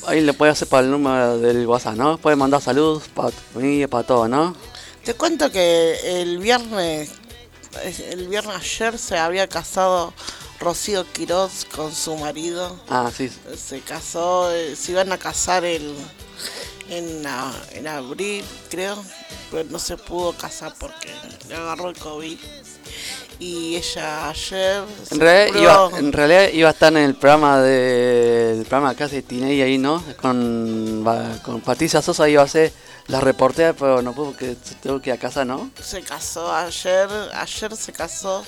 Ahí 0.07 0.21
le 0.23 0.33
puedes 0.33 0.53
hacer 0.53 0.69
para 0.69 0.85
el 0.85 0.91
número 0.91 1.39
del 1.39 1.67
WhatsApp, 1.67 1.95
¿no? 1.95 2.19
Puedes 2.19 2.39
mandar 2.39 2.61
saludos 2.61 3.05
para 3.15 3.31
tu 3.31 3.41
familia, 3.55 3.89
para 3.89 4.07
todo, 4.07 4.29
¿no? 4.29 4.57
Te 5.05 5.15
cuento 5.15 5.51
que 5.51 6.21
el 6.21 6.39
viernes, 6.39 7.13
el 8.11 8.27
viernes 8.29 8.57
ayer 8.57 8.99
se 8.99 9.17
había 9.17 9.49
casado 9.49 10.13
Rocío 10.59 11.05
Quiroz 11.13 11.65
con 11.65 11.95
su 11.95 12.17
marido. 12.17 12.77
Ah, 12.89 13.11
sí. 13.17 13.31
Se 13.57 13.81
casó, 13.81 14.51
eh, 14.53 14.75
se 14.75 14.93
iban 14.93 15.13
a 15.13 15.19
casar 15.19 15.65
el, 15.65 15.95
en, 16.91 17.27
a- 17.27 17.53
en 17.73 17.87
abril, 17.87 18.45
creo, 18.71 19.03
pero 19.51 19.69
no 19.71 19.79
se 19.79 19.97
pudo 19.97 20.33
casar 20.33 20.75
porque 20.79 21.09
le 21.49 21.55
agarró 21.55 21.89
el 21.91 21.99
COVID. 21.99 22.39
Y 23.39 23.77
ella 23.77 24.31
ayer... 24.31 24.83
se 25.05 25.15
En 25.15 25.21
realidad, 25.21 25.61
iba, 25.61 25.99
en 25.99 26.13
realidad 26.13 26.49
iba 26.55 26.69
a 26.69 26.73
estar 26.73 26.91
en 26.93 26.99
el 27.03 27.15
programa 27.17 27.61
de, 27.61 28.53
el 28.61 28.65
programa 28.65 28.95
de 28.95 29.23
Tiney 29.23 29.61
ahí, 29.61 29.77
¿no? 29.77 30.03
Con, 30.23 31.05
con 31.45 31.61
Patricia 31.61 32.01
Sosa 32.01 32.29
iba 32.31 32.43
a 32.43 32.49
ser 32.49 32.73
la 33.09 33.21
reportera, 33.21 33.75
pero 33.75 34.01
no 34.01 34.15
pudo 34.15 34.27
porque 34.29 34.57
se 34.63 34.75
tuvo 34.77 35.01
que 35.03 35.11
ir 35.11 35.17
a 35.17 35.19
casa, 35.19 35.45
¿no? 35.45 35.71
se 35.81 36.01
casó 36.01 36.51
ayer, 36.51 37.09
ayer 37.35 37.77
se 37.77 37.93
casó 37.93 38.43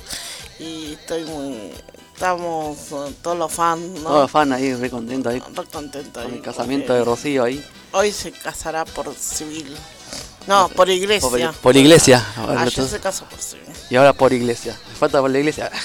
y 0.59 0.95
estoy 0.95 1.25
muy, 1.25 1.71
estamos 2.15 2.79
eh, 2.91 3.15
todos 3.23 3.37
los 3.39 3.53
fans, 3.53 3.83
¿no? 4.01 4.09
Todos 4.09 4.23
los 4.23 4.31
fans 4.31 4.53
ahí 4.53 4.75
re 4.75 4.91
contentos 4.91 5.33
ahí 5.33 5.41
Re 5.55 5.65
contentos 5.71 6.25
con 6.25 6.33
el 6.35 6.41
casamiento 6.43 6.87
porque 6.89 6.99
de 6.99 7.05
Rocío 7.05 7.45
ahí. 7.45 7.63
Hoy 7.93 8.13
se 8.13 8.33
casará 8.33 8.85
por 8.85 9.15
civil. 9.15 9.75
No, 10.47 10.69
por 10.69 10.89
iglesia. 10.89 11.53
Por, 11.53 11.61
por 11.61 11.77
iglesia. 11.77 12.27
Ahora 12.37 12.63
Ayer 12.63 12.87
se 12.87 13.01
casó 13.01 13.25
por 13.27 13.41
civil. 13.41 13.67
Y 13.91 13.97
ahora 13.97 14.13
por 14.13 14.33
iglesia. 14.33 14.77
Falta 14.99 15.21
por 15.21 15.31
la 15.31 15.39
iglesia. 15.39 15.71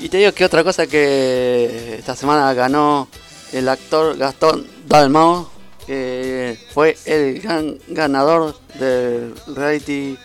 Y 0.00 0.08
te 0.08 0.18
digo 0.18 0.32
que 0.32 0.44
otra 0.44 0.62
cosa 0.62 0.86
que 0.86 1.96
esta 1.98 2.14
semana 2.14 2.54
ganó 2.54 3.08
el 3.52 3.68
actor 3.68 4.16
Gastón 4.16 4.64
Dalmau, 4.86 5.48
que 5.86 6.56
fue 6.72 6.96
el 7.04 7.40
gran 7.40 7.76
ganador 7.88 8.56
del 8.78 9.34
reality 9.48 10.16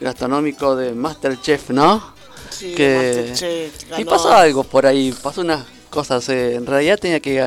gastronómico 0.00 0.76
de 0.76 0.92
Masterchef, 0.92 1.70
¿no? 1.70 2.12
Sí, 2.50 2.74
que 2.74 2.94
Masterchef 2.94 3.98
y 4.00 4.04
pasó 4.04 4.32
algo 4.34 4.64
por 4.64 4.84
ahí, 4.84 5.12
pasó 5.22 5.40
unas 5.40 5.64
cosas. 5.90 6.28
eh, 6.28 6.54
en 6.54 6.66
realidad 6.66 6.98
tenía 6.98 7.20
que 7.20 7.38
eh, 7.38 7.42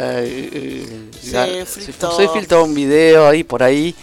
eh, 0.53 1.05
Se 1.21 1.65
filtró. 1.65 2.11
se 2.15 2.27
filtró 2.29 2.63
un 2.65 2.73
video 2.75 3.27
ahí 3.27 3.43
por 3.43 3.63
ahí, 3.63 3.95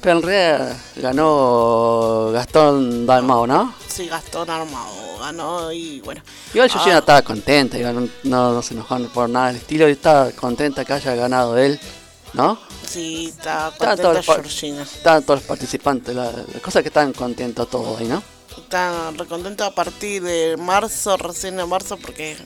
pero 0.00 0.18
en 0.18 0.22
realidad 0.22 0.76
ganó 0.96 2.30
Gastón 2.32 3.06
Dalmau, 3.06 3.46
¿no? 3.46 3.74
Sí, 3.88 4.06
Gastón 4.08 4.48
Armado 4.48 5.18
ganó 5.18 5.72
y 5.72 6.00
bueno. 6.00 6.22
Igual 6.54 6.70
yo 6.70 6.78
Ah, 6.80 6.98
estaba 6.98 7.22
contenta, 7.22 7.76
igual 7.78 8.10
no, 8.24 8.62
se 8.62 8.74
enojó 8.74 8.98
por 9.12 9.28
nada 9.28 9.48
del 9.48 9.56
estilo, 9.56 9.88
y 9.88 9.92
estaba 9.92 10.30
contenta 10.30 10.84
que 10.84 10.92
haya 10.92 11.14
ganado 11.16 11.58
él, 11.58 11.78
¿no? 12.34 12.58
Sí, 12.86 13.26
está 13.36 13.68
Estaban 13.68 13.96
contenta 13.98 14.22
Georgina. 14.22 14.82
estaban 14.82 15.22
todos 15.24 15.40
los 15.40 15.46
participantes, 15.48 16.14
la, 16.14 16.30
la 16.30 16.60
cosa 16.62 16.78
es 16.78 16.82
que 16.84 16.88
estaban 16.88 17.12
contentos 17.12 17.68
todos 17.68 17.98
ahí, 18.00 18.06
¿no? 18.06 18.22
Está 18.56 19.10
recontento 19.12 19.64
a 19.64 19.70
partir 19.74 20.22
de 20.22 20.56
marzo, 20.56 21.16
recién 21.16 21.58
en 21.58 21.68
marzo, 21.68 21.96
porque 21.96 22.36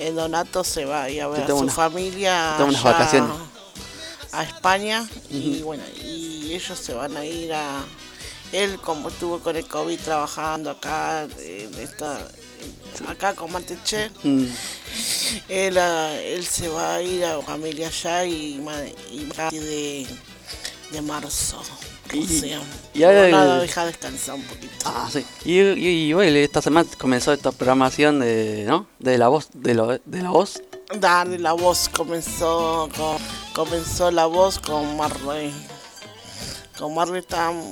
el 0.00 0.14
Donato 0.16 0.64
se 0.64 0.84
va 0.84 1.04
a 1.04 1.10
ir 1.10 1.22
a 1.22 1.28
ver 1.28 1.42
a 1.44 1.46
su 1.46 1.56
una- 1.56 1.72
familia 1.72 2.56
unas 2.60 2.82
vacaciones. 2.82 3.30
a 4.32 4.42
España 4.44 5.08
y 5.30 5.60
bueno, 5.62 5.82
y 6.04 6.52
ellos 6.54 6.78
se 6.78 6.94
van 6.94 7.16
a 7.16 7.24
ir 7.24 7.52
a 7.52 7.82
él 8.52 8.78
como 8.80 9.08
estuvo 9.08 9.38
con 9.40 9.56
el 9.56 9.66
COVID 9.66 9.98
trabajando 10.00 10.70
acá 10.70 11.26
en 11.38 11.74
esta 11.80 12.18
acá 13.08 13.34
con 13.34 13.50
Mateche, 13.52 14.10
Mm, 14.24 14.44
él, 15.48 15.78
ah, 15.78 16.12
él 16.20 16.44
se 16.44 16.68
va 16.68 16.96
a 16.96 17.02
ir 17.02 17.24
a 17.24 17.36
su 17.36 17.42
familia 17.42 17.86
allá 17.88 18.24
y, 18.24 18.60
y 19.12 19.58
de, 19.58 20.06
de 20.90 21.02
marzo. 21.02 21.62
Y- 22.12 22.24
o 22.24 22.40
sea, 22.40 22.60
y 22.94 23.02
ahora 23.04 23.28
nada, 23.28 23.54
el- 23.56 23.60
deja 23.62 23.86
descansar 23.86 24.34
un 24.36 24.42
poquito. 24.42 24.72
Ah, 24.84 25.08
sí. 25.12 25.24
Y, 25.44 26.12
bueno, 26.12 26.36
esta 26.38 26.60
semana 26.62 26.88
comenzó 26.98 27.32
esta 27.32 27.52
programación 27.52 28.20
de, 28.20 28.64
¿no? 28.66 28.86
De 28.98 29.16
la 29.18 29.28
voz, 29.28 29.48
de, 29.54 29.74
lo, 29.74 29.86
de 29.98 30.22
la 30.22 30.30
voz. 30.30 30.62
Darle 30.98 31.38
la 31.38 31.52
voz 31.52 31.88
comenzó 31.88 32.88
con, 32.96 33.16
comenzó 33.54 34.10
la 34.10 34.26
voz 34.26 34.58
con 34.58 34.96
Marley. 34.96 35.52
Con 36.78 36.94
Marley 36.94 37.20
estaban 37.20 37.70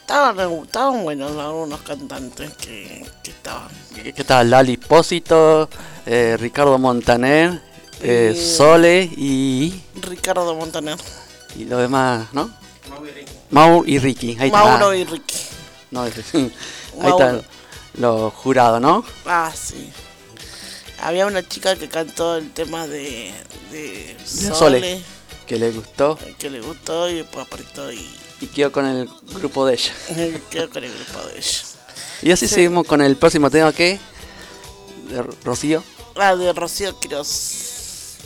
estaban, 0.00 0.38
estaban 0.64 1.04
buenos 1.04 1.30
algunos 1.38 1.80
cantantes 1.82 2.52
que, 2.54 3.06
que 3.22 3.30
estaban. 3.30 3.68
Que, 3.94 4.08
estaba 4.16 4.42
Lali 4.42 4.76
Pósito, 4.76 5.68
eh, 6.06 6.36
Ricardo 6.38 6.76
Montaner, 6.78 7.62
eh, 8.02 8.34
Y- 8.36 8.40
Sole 8.56 9.04
y, 9.16 9.82
Ricardo 10.02 10.54
Montaner, 10.56 10.98
y 11.56 11.64
lo 11.66 11.78
demás, 11.78 12.26
¿no? 12.32 12.50
Mau 13.52 13.84
y 13.86 13.98
Ricky. 13.98 14.36
Ahí 14.40 14.48
está. 14.48 14.64
Mauro 14.64 14.94
y 14.94 15.04
Ricky. 15.04 15.36
No, 15.90 16.02
ahí 16.02 16.08
están 16.16 17.18
Mauro. 17.18 17.44
los 17.94 18.32
jurados, 18.34 18.80
¿no? 18.80 19.04
Ah, 19.26 19.52
sí. 19.54 19.90
Había 21.00 21.26
una 21.26 21.46
chica 21.46 21.76
que 21.76 21.88
cantó 21.88 22.36
el 22.36 22.50
tema 22.52 22.86
de, 22.86 23.32
de 23.70 24.16
De 24.16 24.26
Sole, 24.26 24.54
Sole. 24.54 25.02
Que 25.46 25.56
le 25.58 25.70
gustó 25.72 26.18
que 26.38 26.48
le 26.48 26.60
gustó 26.60 27.08
y 27.10 27.16
después 27.16 27.46
apareció 27.46 27.92
y 27.92 28.08
y 28.40 28.46
quedó 28.46 28.72
con 28.72 28.86
el 28.86 29.08
grupo 29.34 29.66
de 29.66 29.74
ella. 29.74 29.92
quedó 30.50 30.68
con 30.70 30.82
el 30.82 30.92
grupo 30.92 31.26
de 31.28 31.38
ella. 31.38 31.58
Y 32.22 32.30
así 32.32 32.48
Sí. 32.48 32.54
seguimos 32.54 32.86
con 32.86 33.00
el 33.02 33.16
próximo 33.16 33.50
tema 33.50 33.72
que 33.72 34.00
de 35.08 35.22
Rocío. 35.44 35.82
Ah, 36.16 36.34
de 36.36 36.52
Rocío 36.52 36.98
Quiroz. 36.98 38.16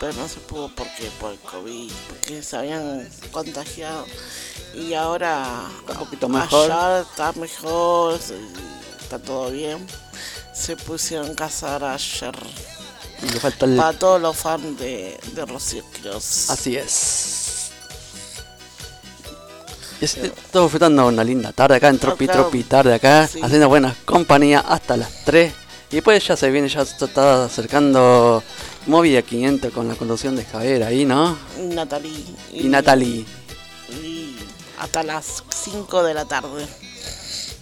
pero 0.00 0.12
no 0.14 0.26
se 0.26 0.40
pudo 0.40 0.74
porque 0.74 1.12
por 1.20 1.36
COVID, 1.38 1.92
porque 2.08 2.42
se 2.42 2.56
habían 2.56 3.08
contagiado. 3.30 4.04
Y 4.74 4.92
ahora, 4.94 5.68
está 5.78 5.92
un 5.92 5.98
poquito 6.00 6.28
mejor. 6.28 6.68
Está 7.00 7.32
mejor, 7.34 8.18
está 9.00 9.20
todo 9.20 9.52
bien 9.52 9.86
se 10.58 10.76
pusieron 10.76 11.30
a 11.30 11.34
casar 11.34 11.84
ayer. 11.84 12.34
Le 13.32 13.40
falta 13.40 13.64
el- 13.66 13.76
Para 13.76 13.98
todos 13.98 14.20
los 14.20 14.36
fans 14.36 14.78
de, 14.78 15.18
de 15.32 15.46
Rocío 15.46 15.84
Quiroz. 15.92 16.50
Así 16.50 16.76
es. 16.76 17.70
Y 20.00 20.04
así 20.04 20.20
Estamos 20.20 20.66
disfrutando 20.70 21.06
una 21.06 21.24
linda 21.24 21.52
tarde 21.52 21.76
acá 21.76 21.88
en 21.88 21.98
Tropi 21.98 22.28
Tropi 22.28 22.62
tarde 22.62 22.94
acá, 22.94 23.26
sí. 23.26 23.40
haciendo 23.42 23.68
buena 23.68 23.96
compañía 24.04 24.60
hasta 24.60 24.96
las 24.96 25.24
3. 25.24 25.52
Y 25.90 25.96
después 25.96 26.24
ya 26.26 26.36
se 26.36 26.50
viene, 26.50 26.68
ya 26.68 26.84
se 26.84 27.04
está 27.04 27.44
acercando 27.46 28.42
Movida 28.86 29.22
500 29.22 29.72
con 29.72 29.88
la 29.88 29.94
conducción 29.96 30.36
de 30.36 30.44
Javier 30.44 30.84
ahí, 30.84 31.04
¿no? 31.04 31.36
Y 31.58 31.62
Natalie. 31.74 32.24
Y 32.52 32.68
Natalie. 32.68 33.24
y 33.90 34.36
hasta 34.78 35.02
las 35.02 35.42
5 35.64 36.02
de 36.04 36.14
la 36.14 36.24
tarde. 36.26 36.66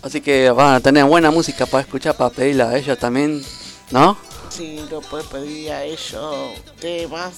Así 0.06 0.20
que 0.20 0.50
van 0.50 0.74
a 0.74 0.80
tener 0.80 1.04
buena 1.04 1.32
música 1.32 1.66
para 1.66 1.82
escuchar, 1.82 2.16
para 2.16 2.30
pedirla 2.30 2.70
a 2.70 2.78
ellos 2.78 2.96
también, 2.96 3.44
¿no? 3.90 4.16
Sí, 4.50 4.80
lo 4.88 5.00
puedes 5.00 5.26
pedir 5.26 5.72
a 5.72 5.82
ellos 5.82 6.60
temas. 6.78 7.34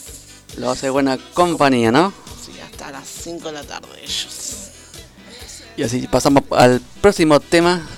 Lo 0.59 0.71
hace 0.71 0.91
buena 0.91 1.17
compañía, 1.33 1.91
¿no? 1.91 2.13
Sí, 2.45 2.53
hasta 2.61 2.91
las 2.91 3.09
5 3.09 3.49
de 3.49 3.53
la 3.53 3.65
tarde 3.65 3.89
ellos. 4.03 4.71
Y 5.79 5.83
así 5.83 6.07
pasamos 6.09 6.43
al 6.51 6.83
próximo 7.01 7.41
tema. 7.41 7.89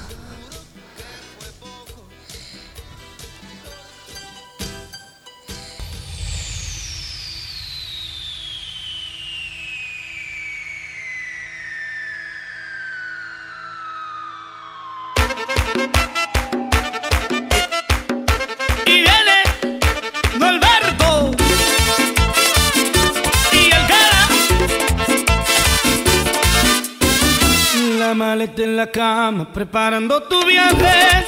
Preparando 29.53 30.23
tu 30.25 30.45
viaje. 30.45 31.25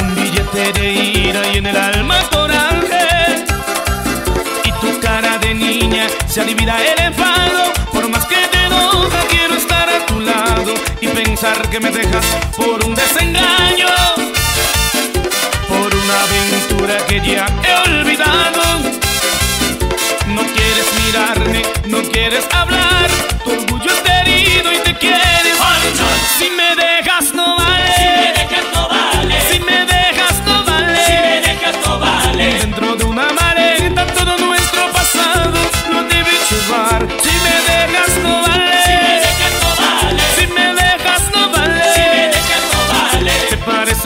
Un 0.00 0.14
billete 0.14 0.72
de 0.72 0.92
ira 0.92 1.48
y 1.52 1.58
en 1.58 1.66
el 1.66 1.76
alma 1.76 2.16
coraje. 2.30 3.44
Y 4.64 4.72
tu 4.80 5.00
cara 5.00 5.38
de 5.38 5.54
niña 5.54 6.06
se 6.26 6.42
adivina 6.42 6.78
el 6.80 7.00
enfado. 7.00 7.72
Por 7.92 8.08
más 8.08 8.24
que 8.26 8.36
te 8.52 8.64
enoja, 8.66 9.20
quiero 9.28 9.54
estar 9.54 9.88
a 9.88 10.06
tu 10.06 10.20
lado 10.20 10.74
y 11.00 11.08
pensar 11.08 11.68
que 11.70 11.80
me 11.80 11.90
dejas 11.90 12.24
por 12.56 12.84
un 12.84 12.94
desengaño 12.94 13.88
por 15.68 15.94
una 15.94 16.22
aventura 16.22 16.96
que 17.08 17.20
ya 17.20 17.46
he 17.64 17.90
olvidado. 17.90 18.62
No 20.28 20.42
quieres 20.42 20.88
mirarme, 21.04 21.62
no 21.86 22.02
quieres 22.10 22.44
hablar, 22.52 23.10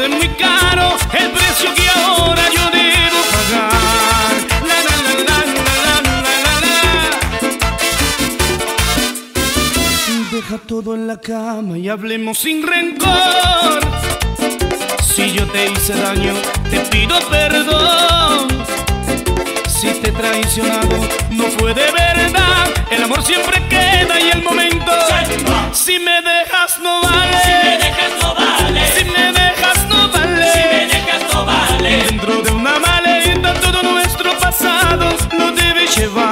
muy 0.08 0.28
caro 0.28 0.96
el 1.18 1.30
precio 1.30 1.74
que 1.74 1.85
en 11.06 11.08
la 11.08 11.16
cama 11.18 11.78
y 11.78 11.88
hablemos 11.88 12.38
sin 12.38 12.66
rencor. 12.66 13.80
Si 15.00 15.30
yo 15.30 15.46
te 15.46 15.70
hice 15.70 15.94
daño, 15.94 16.34
te 16.68 16.80
pido 16.90 17.16
perdón. 17.30 18.48
Si 19.68 19.88
te 20.00 20.08
he 20.08 20.12
traicionado, 20.12 20.96
no 21.30 21.44
fue 21.58 21.74
de 21.74 21.90
verdad. 21.92 22.66
El 22.90 23.04
amor 23.04 23.22
siempre 23.22 23.62
queda 23.68 24.20
y 24.20 24.30
el 24.30 24.42
momento. 24.42 24.92
Si 25.72 25.98
me 26.00 26.22
dejas, 26.22 26.78
no 26.82 27.02
vale. 27.02 27.38
Si 27.44 27.52
me 27.64 27.78
dejas, 27.78 28.12
no 28.20 28.34
vale. 28.34 28.80
Si 28.96 29.04
me 29.04 29.32
dejas, 29.32 29.88
no 29.88 30.08
vale. 30.08 30.52
Si 30.52 30.64
me 30.64 30.86
dejas, 30.86 31.32
no 31.32 31.44
vale. 31.44 32.04
Dentro 32.08 32.42
de 32.42 32.50
una 32.50 32.78
maleta, 32.80 33.54
todo 33.54 33.82
nuestro 33.82 34.36
pasado 34.38 35.16
lo 35.38 35.52
debes 35.52 35.96
llevar. 35.96 36.25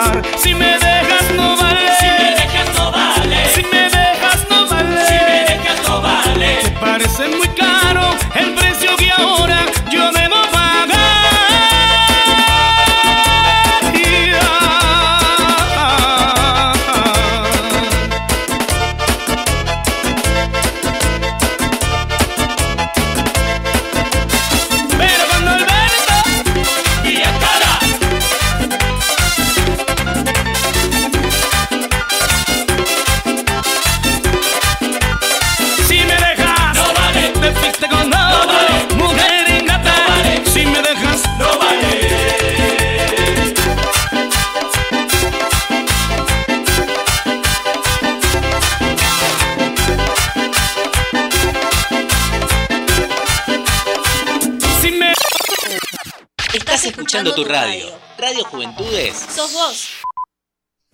Escuchando 57.14 57.34
tu 57.34 57.44
radio. 57.44 57.86
Radio 58.18 58.44
Juventudes. 58.44 59.26
Sos 59.32 59.52
vos. 59.52 59.88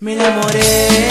Me 0.01 0.13
enamoré 0.13 1.10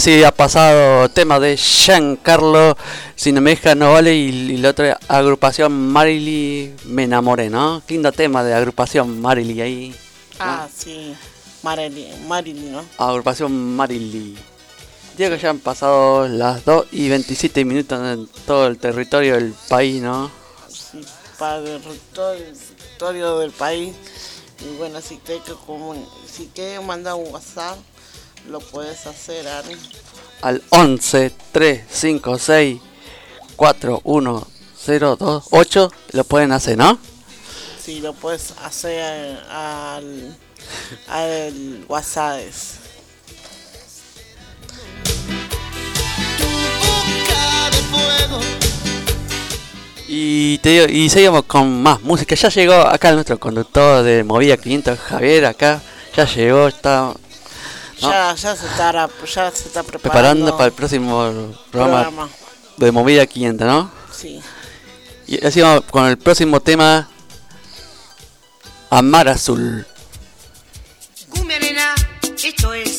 así 0.00 0.24
ha 0.24 0.30
pasado 0.32 1.10
tema 1.10 1.38
de 1.38 1.58
Giancarlo, 1.58 2.74
Si 3.16 3.32
no 3.32 3.42
no 3.76 3.92
vale, 3.92 4.14
y, 4.14 4.28
y 4.52 4.56
la 4.56 4.70
otra 4.70 4.98
agrupación 5.08 5.92
Marily 5.92 6.74
Me 6.86 7.02
enamoré, 7.04 7.50
¿no? 7.50 7.82
Lindo 7.86 8.10
tema 8.10 8.42
de 8.42 8.54
agrupación 8.54 9.20
Marily 9.20 9.60
ahí. 9.60 9.94
Ah, 10.38 10.66
sí. 10.74 11.14
Marilyn, 11.62 12.26
Marilyn, 12.26 12.72
¿no? 12.72 12.82
Agrupación 12.96 13.76
Marily. 13.76 14.38
Digo 15.18 15.30
que 15.32 15.38
ya 15.38 15.50
han 15.50 15.58
pasado 15.58 16.26
las 16.28 16.64
2 16.64 16.86
y 16.92 17.10
27 17.10 17.62
minutos 17.66 18.00
en 18.02 18.26
todo 18.46 18.68
el 18.68 18.78
territorio 18.78 19.34
del 19.34 19.52
país, 19.68 20.00
¿no? 20.00 20.30
Sí, 20.70 21.04
para 21.38 21.58
el 21.58 21.82
todo 22.14 22.32
el 22.32 22.56
territorio 22.56 23.38
del 23.40 23.50
país. 23.50 23.94
Y 24.64 24.78
bueno, 24.78 25.02
si 25.02 25.18
que 25.44 25.52
comun- 25.52 26.08
si 26.26 26.46
quieres 26.54 26.82
mandar 26.82 27.16
un 27.16 27.30
WhatsApp, 27.30 27.76
lo 28.48 28.60
puedes 28.60 29.06
hacer, 29.06 29.46
Ari. 29.48 29.76
Al 30.42 30.62
11 30.70 31.32
356 31.52 32.80
41028 33.56 35.92
lo 36.12 36.24
pueden 36.24 36.52
hacer, 36.52 36.78
¿no? 36.78 36.98
Sí, 37.82 38.00
lo 38.00 38.14
puedes 38.14 38.52
hacer 38.62 39.38
al, 39.50 40.36
al 41.08 41.84
WhatsApp. 41.88 42.40
Y 50.12 50.58
te 50.58 50.70
digo, 50.70 50.86
y 50.88 51.08
seguimos 51.08 51.44
con 51.44 51.82
más 51.82 52.02
música. 52.02 52.34
Ya 52.34 52.48
llegó 52.48 52.74
acá 52.74 53.12
nuestro 53.12 53.38
conductor 53.38 54.02
de 54.02 54.24
Movida 54.24 54.56
500, 54.56 54.98
Javier, 54.98 55.44
acá. 55.44 55.80
Ya 56.16 56.24
llegó, 56.24 56.66
está. 56.66 57.14
Ya, 58.00 58.34
ya 58.34 58.56
se 58.56 58.66
está, 58.66 58.92
ra- 58.92 59.10
ya 59.26 59.50
se 59.50 59.68
está 59.68 59.82
preparando. 59.82 60.00
preparando 60.00 60.56
para 60.56 60.66
el 60.66 60.72
próximo 60.72 61.18
programa, 61.70 62.02
programa. 62.04 62.28
de 62.76 62.92
Movida 62.92 63.26
500, 63.26 63.66
¿no? 63.66 63.90
Sí. 64.12 64.40
Y 65.26 65.44
así 65.46 65.60
vamos 65.60 65.84
con 65.90 66.06
el 66.06 66.18
próximo 66.18 66.60
tema. 66.60 67.08
Amar 68.90 69.28
Azul. 69.28 69.86
Cumbia 71.30 71.58
nena, 71.60 71.94
esto 72.42 72.72
es 72.74 72.89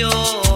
enloqueció. 0.00 0.49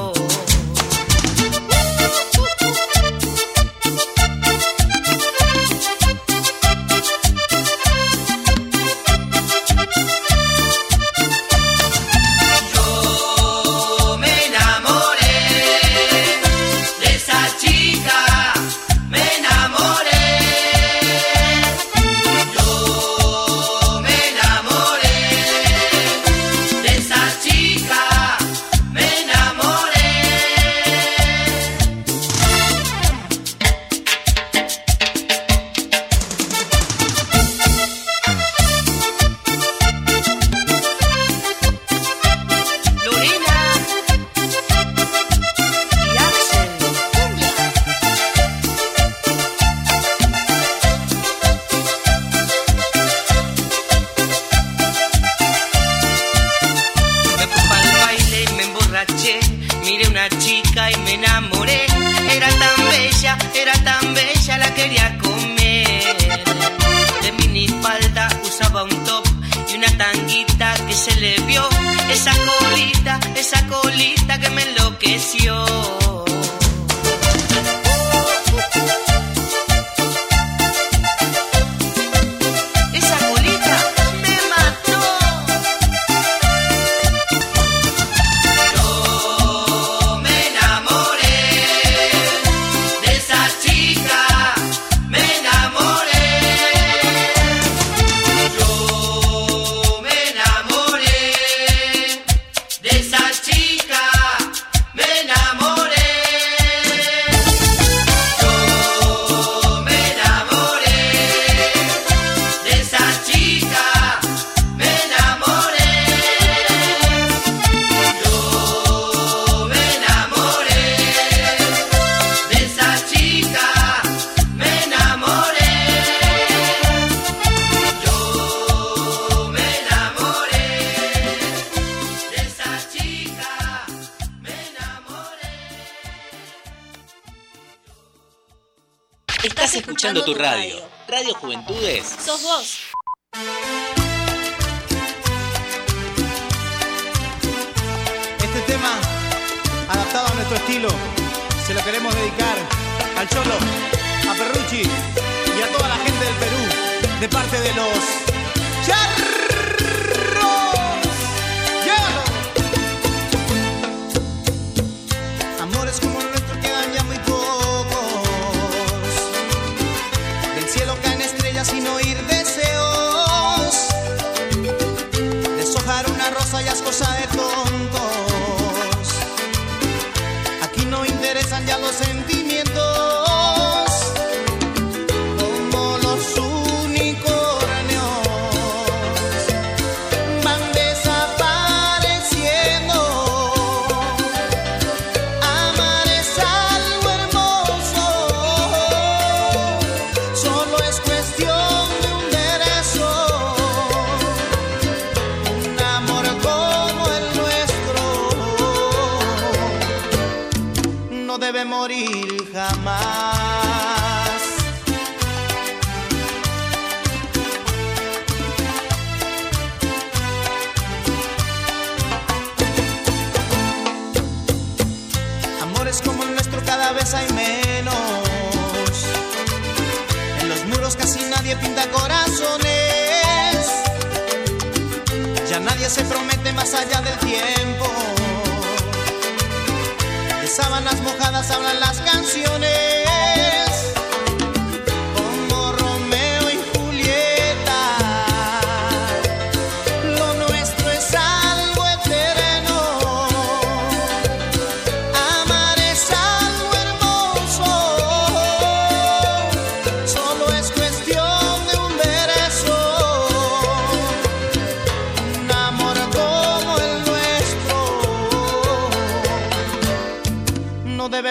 que 74.38 74.73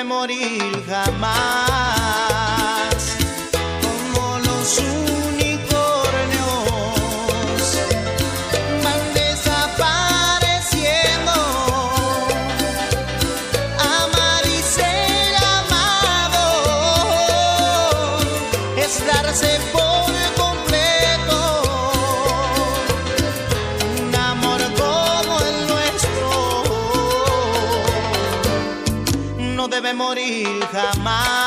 morir 0.04 0.84
jamás. 0.88 1.73
Morir 30.92 31.43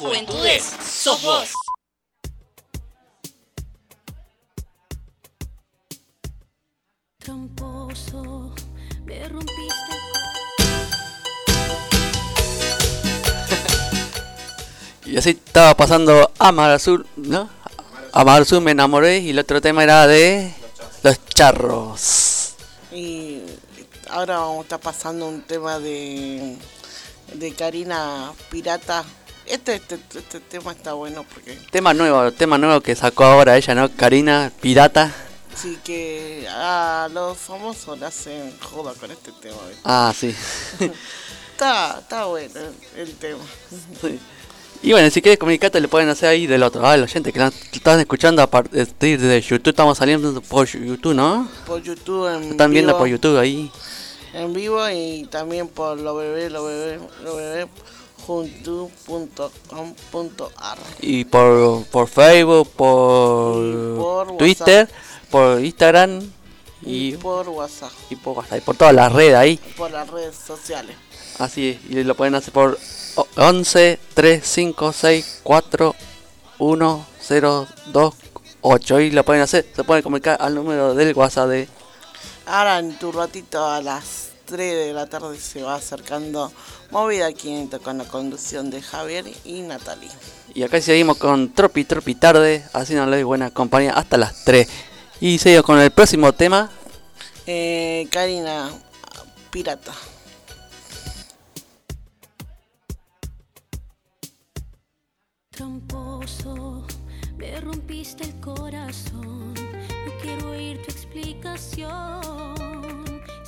Juventudes. 0.00 0.62
Sos 0.82 1.22
vos. 1.22 1.52
Tramposo, 7.18 8.54
me 9.04 9.28
rompiste. 9.28 9.92
Y 15.04 15.18
así 15.18 15.30
estaba 15.30 15.76
pasando 15.76 16.32
Amar 16.38 16.70
Azul, 16.70 17.06
¿no? 17.16 17.50
Amar 18.12 18.40
Azul 18.40 18.62
me 18.62 18.70
enamoré 18.70 19.18
y 19.18 19.30
el 19.30 19.38
otro 19.38 19.60
tema 19.60 19.84
era 19.84 20.06
de 20.06 20.50
los 21.02 21.22
charros. 21.26 22.54
Y 22.90 23.42
ahora 24.08 24.38
vamos 24.38 24.60
a 24.60 24.62
estar 24.62 24.80
pasando 24.80 25.28
un 25.28 25.42
tema 25.42 25.78
de, 25.78 26.56
de 27.34 27.54
Karina 27.54 28.32
Pirata. 28.50 29.04
Este, 29.46 29.74
este, 29.74 29.98
este 30.16 30.40
tema 30.40 30.72
está 30.72 30.92
bueno 30.92 31.24
porque 31.32 31.58
Tema 31.70 31.92
nuevo, 31.92 32.30
tema 32.32 32.58
nuevo 32.58 32.80
que 32.80 32.94
sacó 32.94 33.24
ahora 33.24 33.56
ella, 33.56 33.74
¿no? 33.74 33.90
Karina 33.94 34.52
Pirata. 34.60 35.12
sí 35.54 35.78
que 35.84 36.46
a 36.48 37.08
los 37.12 37.36
famosos 37.36 37.98
le 37.98 38.06
hacen 38.06 38.56
joda 38.60 38.94
con 38.94 39.10
este 39.10 39.32
tema. 39.32 39.56
¿viste? 39.66 39.82
Ah, 39.84 40.12
sí. 40.16 40.34
Está, 41.52 41.98
está 42.00 42.24
bueno 42.24 42.58
el, 42.96 43.14
tema. 43.16 43.42
Sí. 44.00 44.18
Y 44.82 44.92
bueno, 44.92 45.10
si 45.10 45.20
quieres 45.20 45.38
comunicarte 45.38 45.78
le 45.78 45.88
pueden 45.88 46.08
hacer 46.08 46.30
ahí 46.30 46.46
del 46.46 46.62
otro 46.62 46.80
lado, 46.80 46.96
la 46.96 47.06
gente 47.06 47.34
que 47.34 47.38
nos 47.38 47.54
están 47.70 48.00
escuchando 48.00 48.40
a 48.40 48.46
partir 48.46 49.20
de 49.20 49.40
YouTube, 49.42 49.68
estamos 49.68 49.98
saliendo 49.98 50.40
por 50.40 50.66
YouTube, 50.66 51.12
¿no? 51.12 51.50
Por 51.66 51.82
YouTube 51.82 52.34
en 52.34 52.44
Se 52.44 52.50
están 52.52 52.70
viendo 52.70 52.96
por 52.96 53.08
YouTube 53.08 53.38
ahí. 53.38 53.70
En 54.32 54.54
vivo 54.54 54.88
y 54.88 55.26
también 55.30 55.68
por 55.68 55.98
www.juntu.com.ar 58.26 60.78
Y 61.00 61.24
por, 61.24 61.84
por 61.86 62.08
Facebook, 62.08 62.68
por, 62.70 64.36
Twitter, 64.36 64.88
por 65.30 65.60
Instagram 65.60 66.20
y, 66.82 67.14
y 67.14 67.16
por 67.16 67.48
WhatsApp, 67.48 67.92
y 68.10 68.16
por 68.16 68.38
WhatsApp, 68.38 68.58
y 68.58 68.60
por 68.62 68.76
todas 68.76 68.94
las 68.94 69.12
redes 69.12 69.34
ahí. 69.34 69.58
por 69.76 69.90
las 69.90 70.08
redes 70.08 70.36
sociales. 70.36 70.96
Así 71.38 71.70
es, 71.70 71.78
y 71.90 72.04
lo 72.04 72.14
pueden 72.14 72.34
hacer 72.34 72.52
por 72.52 72.78
o- 73.16 73.26
11 73.36 73.98
3 74.14 74.46
5 74.46 74.92
6 74.92 75.40
4 75.42 75.94
1 76.58 77.06
0 77.20 77.66
2 77.86 78.14
8 78.62 79.00
y 79.00 79.10
lo 79.10 79.24
pueden 79.24 79.42
hacer, 79.42 79.66
se 79.74 79.84
pueden 79.84 80.02
comunicar 80.02 80.36
al 80.40 80.54
número 80.54 80.94
del 80.94 81.14
WhatsApp 81.14 81.48
de 81.48 81.68
Ahora 82.46 82.78
en 82.78 82.98
tu 82.98 83.12
ratito 83.12 83.64
a 83.64 83.80
las 83.80 84.29
3 84.50 84.86
de 84.86 84.92
la 84.92 85.06
tarde 85.06 85.38
se 85.38 85.62
va 85.62 85.76
acercando 85.76 86.52
Movida 86.90 87.32
500 87.32 87.80
con 87.80 87.98
la 87.98 88.04
conducción 88.04 88.70
de 88.70 88.82
Javier 88.82 89.24
y 89.44 89.62
Natalie. 89.62 90.10
Y 90.54 90.64
acá 90.64 90.80
seguimos 90.80 91.18
con 91.18 91.52
Tropi 91.52 91.84
Tropi 91.84 92.16
Tarde, 92.16 92.64
haciéndole 92.72 93.22
buena 93.22 93.50
compañía 93.50 93.92
hasta 93.92 94.16
las 94.16 94.44
3. 94.44 94.68
Y 95.20 95.38
seguimos 95.38 95.64
con 95.64 95.78
el 95.78 95.92
próximo 95.92 96.32
tema. 96.32 96.68
Eh, 97.46 98.08
Karina, 98.10 98.70
pirata. 99.50 99.92
Tramposo, 105.50 106.86
me 107.36 107.60
rompiste 107.60 108.24
el 108.24 108.40
corazón. 108.40 109.54
No 109.54 110.12
quiero 110.20 110.50
oír 110.50 110.82
tu 110.82 110.90
explicación. 110.90 112.59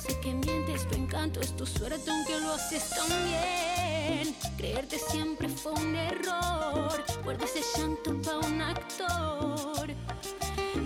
Sé 0.05 0.19
que 0.19 0.33
mientes, 0.33 0.85
tu 0.89 0.95
encanto 0.95 1.39
es 1.39 1.55
tu 1.55 1.65
suerte, 1.65 2.11
aunque 2.11 2.37
lo 2.41 2.51
haces 2.51 2.89
tan 2.89 3.07
bien. 3.07 4.35
Creerte 4.57 4.99
siempre 4.99 5.47
fue 5.47 5.71
un 5.71 5.95
error. 5.95 7.01
Guarda 7.23 7.45
ese 7.45 7.61
llanto 7.77 8.21
para 8.21 8.39
un 8.39 8.61
actor. 8.61 9.87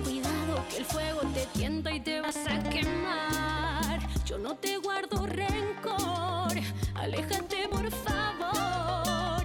Cuidado 0.03 0.63
que 0.69 0.77
el 0.77 0.85
fuego 0.85 1.21
te 1.33 1.47
tienta 1.57 1.91
y 1.91 1.99
te 1.99 2.21
vas 2.21 2.37
a 2.37 2.61
quemar. 2.69 4.07
Yo 4.23 4.37
no 4.37 4.55
te 4.55 4.77
guardo 4.77 5.25
rencor. 5.25 6.53
Aléjate, 6.93 7.67
por 7.69 7.89
favor. 7.89 9.43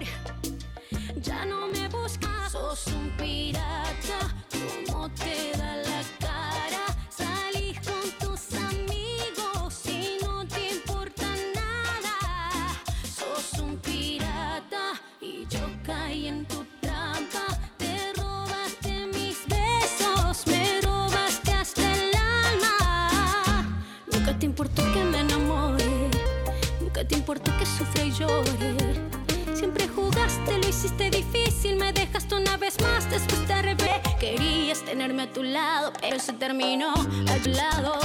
Ya 1.19 1.45
no 1.45 1.65
me 1.65 1.87
buscas, 1.87 2.51
sos 2.51 2.85
un 2.87 3.09
pirata. 3.17 4.35
¿Cómo 4.85 5.09
te 5.09 5.52
pero 35.33 36.19
se 36.19 36.33
terminó 36.33 36.93
a 36.93 37.43
tu 37.43 37.49
lado. 37.49 37.97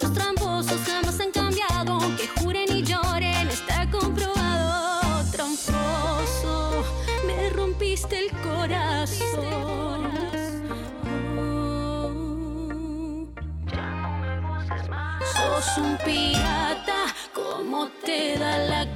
Los 0.00 0.12
tramposos 0.12 0.80
jamás 0.84 1.20
han 1.20 1.30
cambiado, 1.30 1.92
aunque 1.92 2.28
juren 2.40 2.66
y 2.76 2.82
lloren, 2.82 3.48
está 3.48 3.88
comprobado. 3.88 5.24
Tramposo, 5.30 6.84
me 7.26 7.50
rompiste 7.50 8.18
el 8.18 8.30
corazón. 8.40 10.10
Sos 15.34 15.78
un 15.78 15.96
pirata, 16.04 17.14
¿cómo 17.32 17.88
te 18.04 18.38
da 18.38 18.58
la 18.58 18.95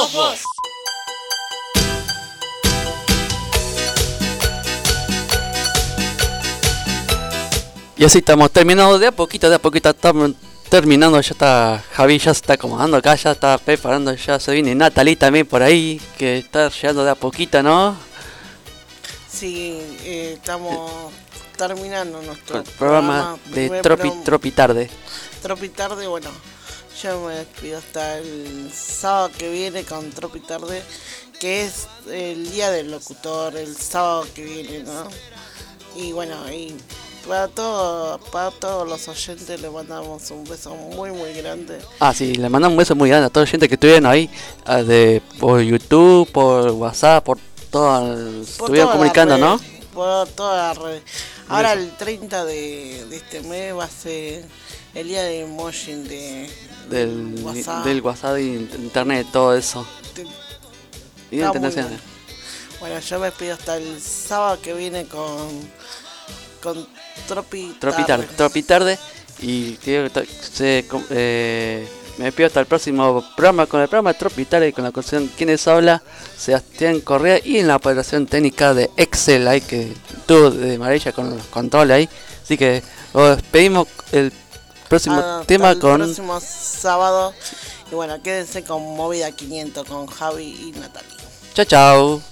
Sos 0.00 0.12
vos. 0.12 0.40
Y 7.96 8.04
así 8.04 8.18
estamos 8.18 8.50
terminando 8.50 8.98
de 8.98 9.08
a 9.08 9.12
poquito, 9.12 9.50
de 9.50 9.56
a 9.56 9.58
poquito 9.58 9.90
estamos 9.90 10.32
terminando. 10.70 11.20
Ya 11.20 11.30
está 11.32 11.84
Javi, 11.92 12.18
ya 12.18 12.32
se 12.32 12.40
está 12.40 12.54
acomodando 12.54 12.96
acá, 12.96 13.14
ya 13.14 13.32
está 13.32 13.58
preparando, 13.58 14.14
ya 14.14 14.40
se 14.40 14.52
viene 14.52 14.74
Natalie 14.74 15.16
también 15.16 15.46
por 15.46 15.62
ahí, 15.62 16.00
que 16.16 16.38
está 16.38 16.70
llegando 16.70 17.04
de 17.04 17.10
a 17.10 17.14
poquito, 17.14 17.62
¿no? 17.62 17.94
Sí, 19.28 19.78
eh, 20.04 20.32
estamos 20.36 21.12
terminando 21.58 22.22
nuestro 22.22 22.58
El 22.58 22.64
programa 22.64 23.36
de 23.46 23.68
Tropi, 23.82 24.10
Tropi 24.24 24.50
Tarde. 24.50 24.90
Tropi 25.42 25.68
Tarde, 25.68 26.06
bueno, 26.06 26.30
yo 27.02 27.20
me 27.26 27.34
despido 27.34 27.78
hasta 27.78 28.18
el 28.18 28.70
sábado 28.72 29.30
que 29.36 29.50
viene 29.50 29.84
con 29.84 30.10
Tropi 30.10 30.40
Tarde, 30.40 30.82
que 31.38 31.64
es 31.64 31.86
el 32.10 32.50
día 32.50 32.70
del 32.70 32.90
locutor, 32.90 33.56
el 33.56 33.74
sábado 33.76 34.26
que 34.34 34.44
viene, 34.44 34.80
¿no? 34.80 35.08
Y 35.96 36.12
bueno, 36.12 36.36
y 36.52 36.76
para, 37.26 37.48
todo, 37.48 38.18
para 38.30 38.50
todos 38.50 38.88
los 38.88 39.08
oyentes 39.08 39.60
le 39.60 39.70
mandamos 39.70 40.30
un 40.30 40.44
beso 40.44 40.74
muy, 40.74 41.10
muy 41.10 41.32
grande. 41.32 41.78
Ah, 41.98 42.12
sí, 42.12 42.34
le 42.34 42.48
mandamos 42.48 42.74
un 42.74 42.78
beso 42.78 42.94
muy 42.94 43.08
grande 43.08 43.26
a 43.26 43.30
toda 43.30 43.46
la 43.46 43.50
gente 43.50 43.68
que 43.68 43.74
estuvieron 43.74 44.06
ahí, 44.06 44.28
ah, 44.64 44.82
de, 44.82 45.22
por 45.38 45.60
YouTube, 45.60 46.30
por 46.30 46.70
WhatsApp, 46.70 47.24
por 47.24 47.38
todo, 47.70 48.42
estuvieron 48.42 48.92
comunicando, 48.92 49.38
las 49.38 49.40
¿no? 49.40 49.60
Por 49.94 50.28
todas 50.28 50.76
las 50.76 50.84
redes. 50.84 51.02
Ahora 51.48 51.72
el 51.72 51.90
30 51.96 52.44
de, 52.44 53.06
de 53.06 53.16
este 53.16 53.40
mes 53.40 53.74
va 53.74 53.84
a 53.84 53.88
ser 53.88 54.44
el 54.94 55.08
día 55.08 55.22
de 55.22 55.46
Mojin 55.46 56.06
de 56.06 56.50
Del 56.88 57.34
WhatsApp. 57.42 57.84
del 57.84 58.00
WhatsApp 58.00 58.38
y 58.38 58.56
internet, 58.56 59.26
todo 59.32 59.54
eso. 59.54 59.86
Y 61.30 61.36
muy 61.36 61.44
internacional. 61.44 62.00
Bueno, 62.80 62.98
yo 62.98 63.18
me 63.18 63.26
despido 63.26 63.54
hasta 63.54 63.76
el 63.76 64.00
sábado 64.00 64.58
que 64.62 64.72
viene 64.72 65.04
con, 65.06 65.48
con 66.62 66.86
Tropi 67.28 67.76
Tropi 67.78 68.04
Tarde. 68.04 68.28
Tropi 68.36 68.62
tarde. 68.62 68.98
Y 69.42 69.74
quiero 69.76 70.10
que 70.10 70.26
se, 70.26 70.84
eh, 71.10 71.88
me 72.18 72.26
despido 72.26 72.48
hasta 72.48 72.60
el 72.60 72.66
próximo 72.66 73.24
programa 73.36 73.66
con 73.66 73.80
el 73.80 73.88
programa 73.88 74.12
Tropi 74.12 74.44
tarde 74.44 74.72
con 74.72 74.84
la 74.84 74.92
canción 74.92 75.30
Quienes 75.36 75.66
habla, 75.68 76.02
Sebastián 76.36 77.00
Correa 77.00 77.40
y 77.42 77.58
en 77.58 77.68
la 77.68 77.76
operación 77.76 78.26
técnica 78.26 78.74
de 78.74 78.90
Excel 78.96 79.48
ahí 79.48 79.60
que 79.60 79.92
tuvo 80.26 80.50
de 80.50 80.78
maravilla 80.78 81.12
con 81.12 81.30
los 81.30 81.46
controles 81.46 81.94
ahí. 81.94 82.08
Así 82.42 82.58
que 82.58 82.82
os 83.12 83.36
despedimos 83.36 83.88
el 84.12 84.32
próximo 84.90 85.16
Ah, 85.24 85.44
tema 85.46 85.70
el 85.70 85.78
con 85.78 86.00
próximo 86.00 86.38
sábado. 86.40 87.32
Y 87.90 87.94
bueno, 87.94 88.20
quédense 88.22 88.64
con 88.64 88.82
Movida 88.82 89.30
500 89.30 89.86
con 89.86 90.06
Javi 90.06 90.44
y 90.44 90.78
Natalia. 90.78 91.16
Chao 91.54 91.64
chao. 91.64 92.22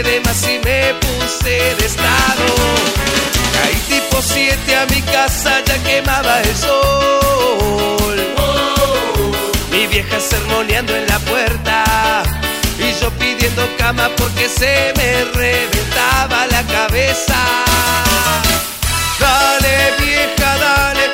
De 0.00 0.20
más 0.20 0.42
y 0.48 0.58
me 0.64 0.94
puse 0.94 1.50
de 1.50 1.84
estado. 1.84 2.46
Caí 3.52 3.76
tipo 3.90 4.22
7 4.22 4.76
a 4.76 4.86
mi 4.86 5.02
casa, 5.02 5.60
ya 5.66 5.82
quemaba 5.82 6.40
el 6.40 6.56
sol. 6.56 8.16
Mi 9.70 9.86
vieja 9.88 10.18
sermoneando 10.18 10.96
en 10.96 11.06
la 11.06 11.18
puerta 11.18 12.22
y 12.78 13.02
yo 13.02 13.10
pidiendo 13.18 13.68
cama 13.76 14.08
porque 14.16 14.48
se 14.48 14.94
me 14.96 15.24
reventaba 15.24 16.46
la 16.46 16.62
cabeza. 16.62 17.38
Dale 19.20 19.92
vieja, 19.98 20.56
dale, 20.58 21.10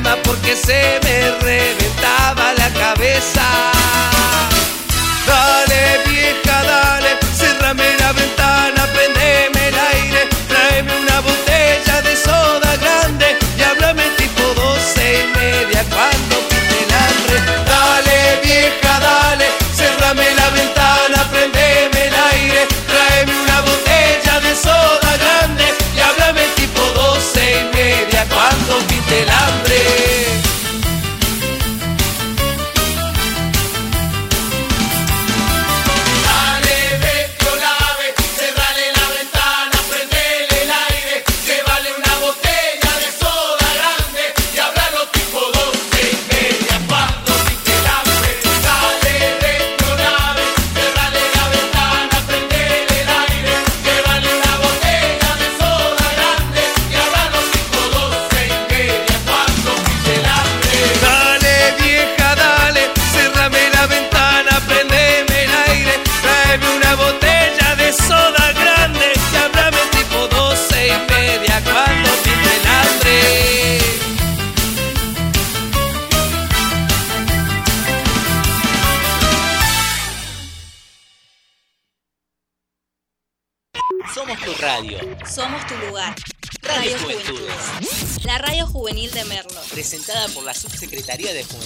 porque 0.00 0.56
se 0.56 0.98
me 1.04 1.30
reventaba 1.40 2.54
la 2.54 2.70
cabeza. 2.70 3.71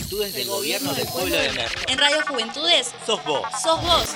Juventudes 0.06 0.34
del 0.34 0.46
Gobierno 0.46 0.94
del 0.94 1.06
Pueblo 1.08 1.36
de 1.36 1.50
Merlo. 1.52 1.80
En 1.88 1.98
Radio 1.98 2.18
Juventudes, 2.28 2.92
Sos 3.04 3.24
vos. 3.24 3.42
sos 3.60 3.82
vos. 3.82 4.06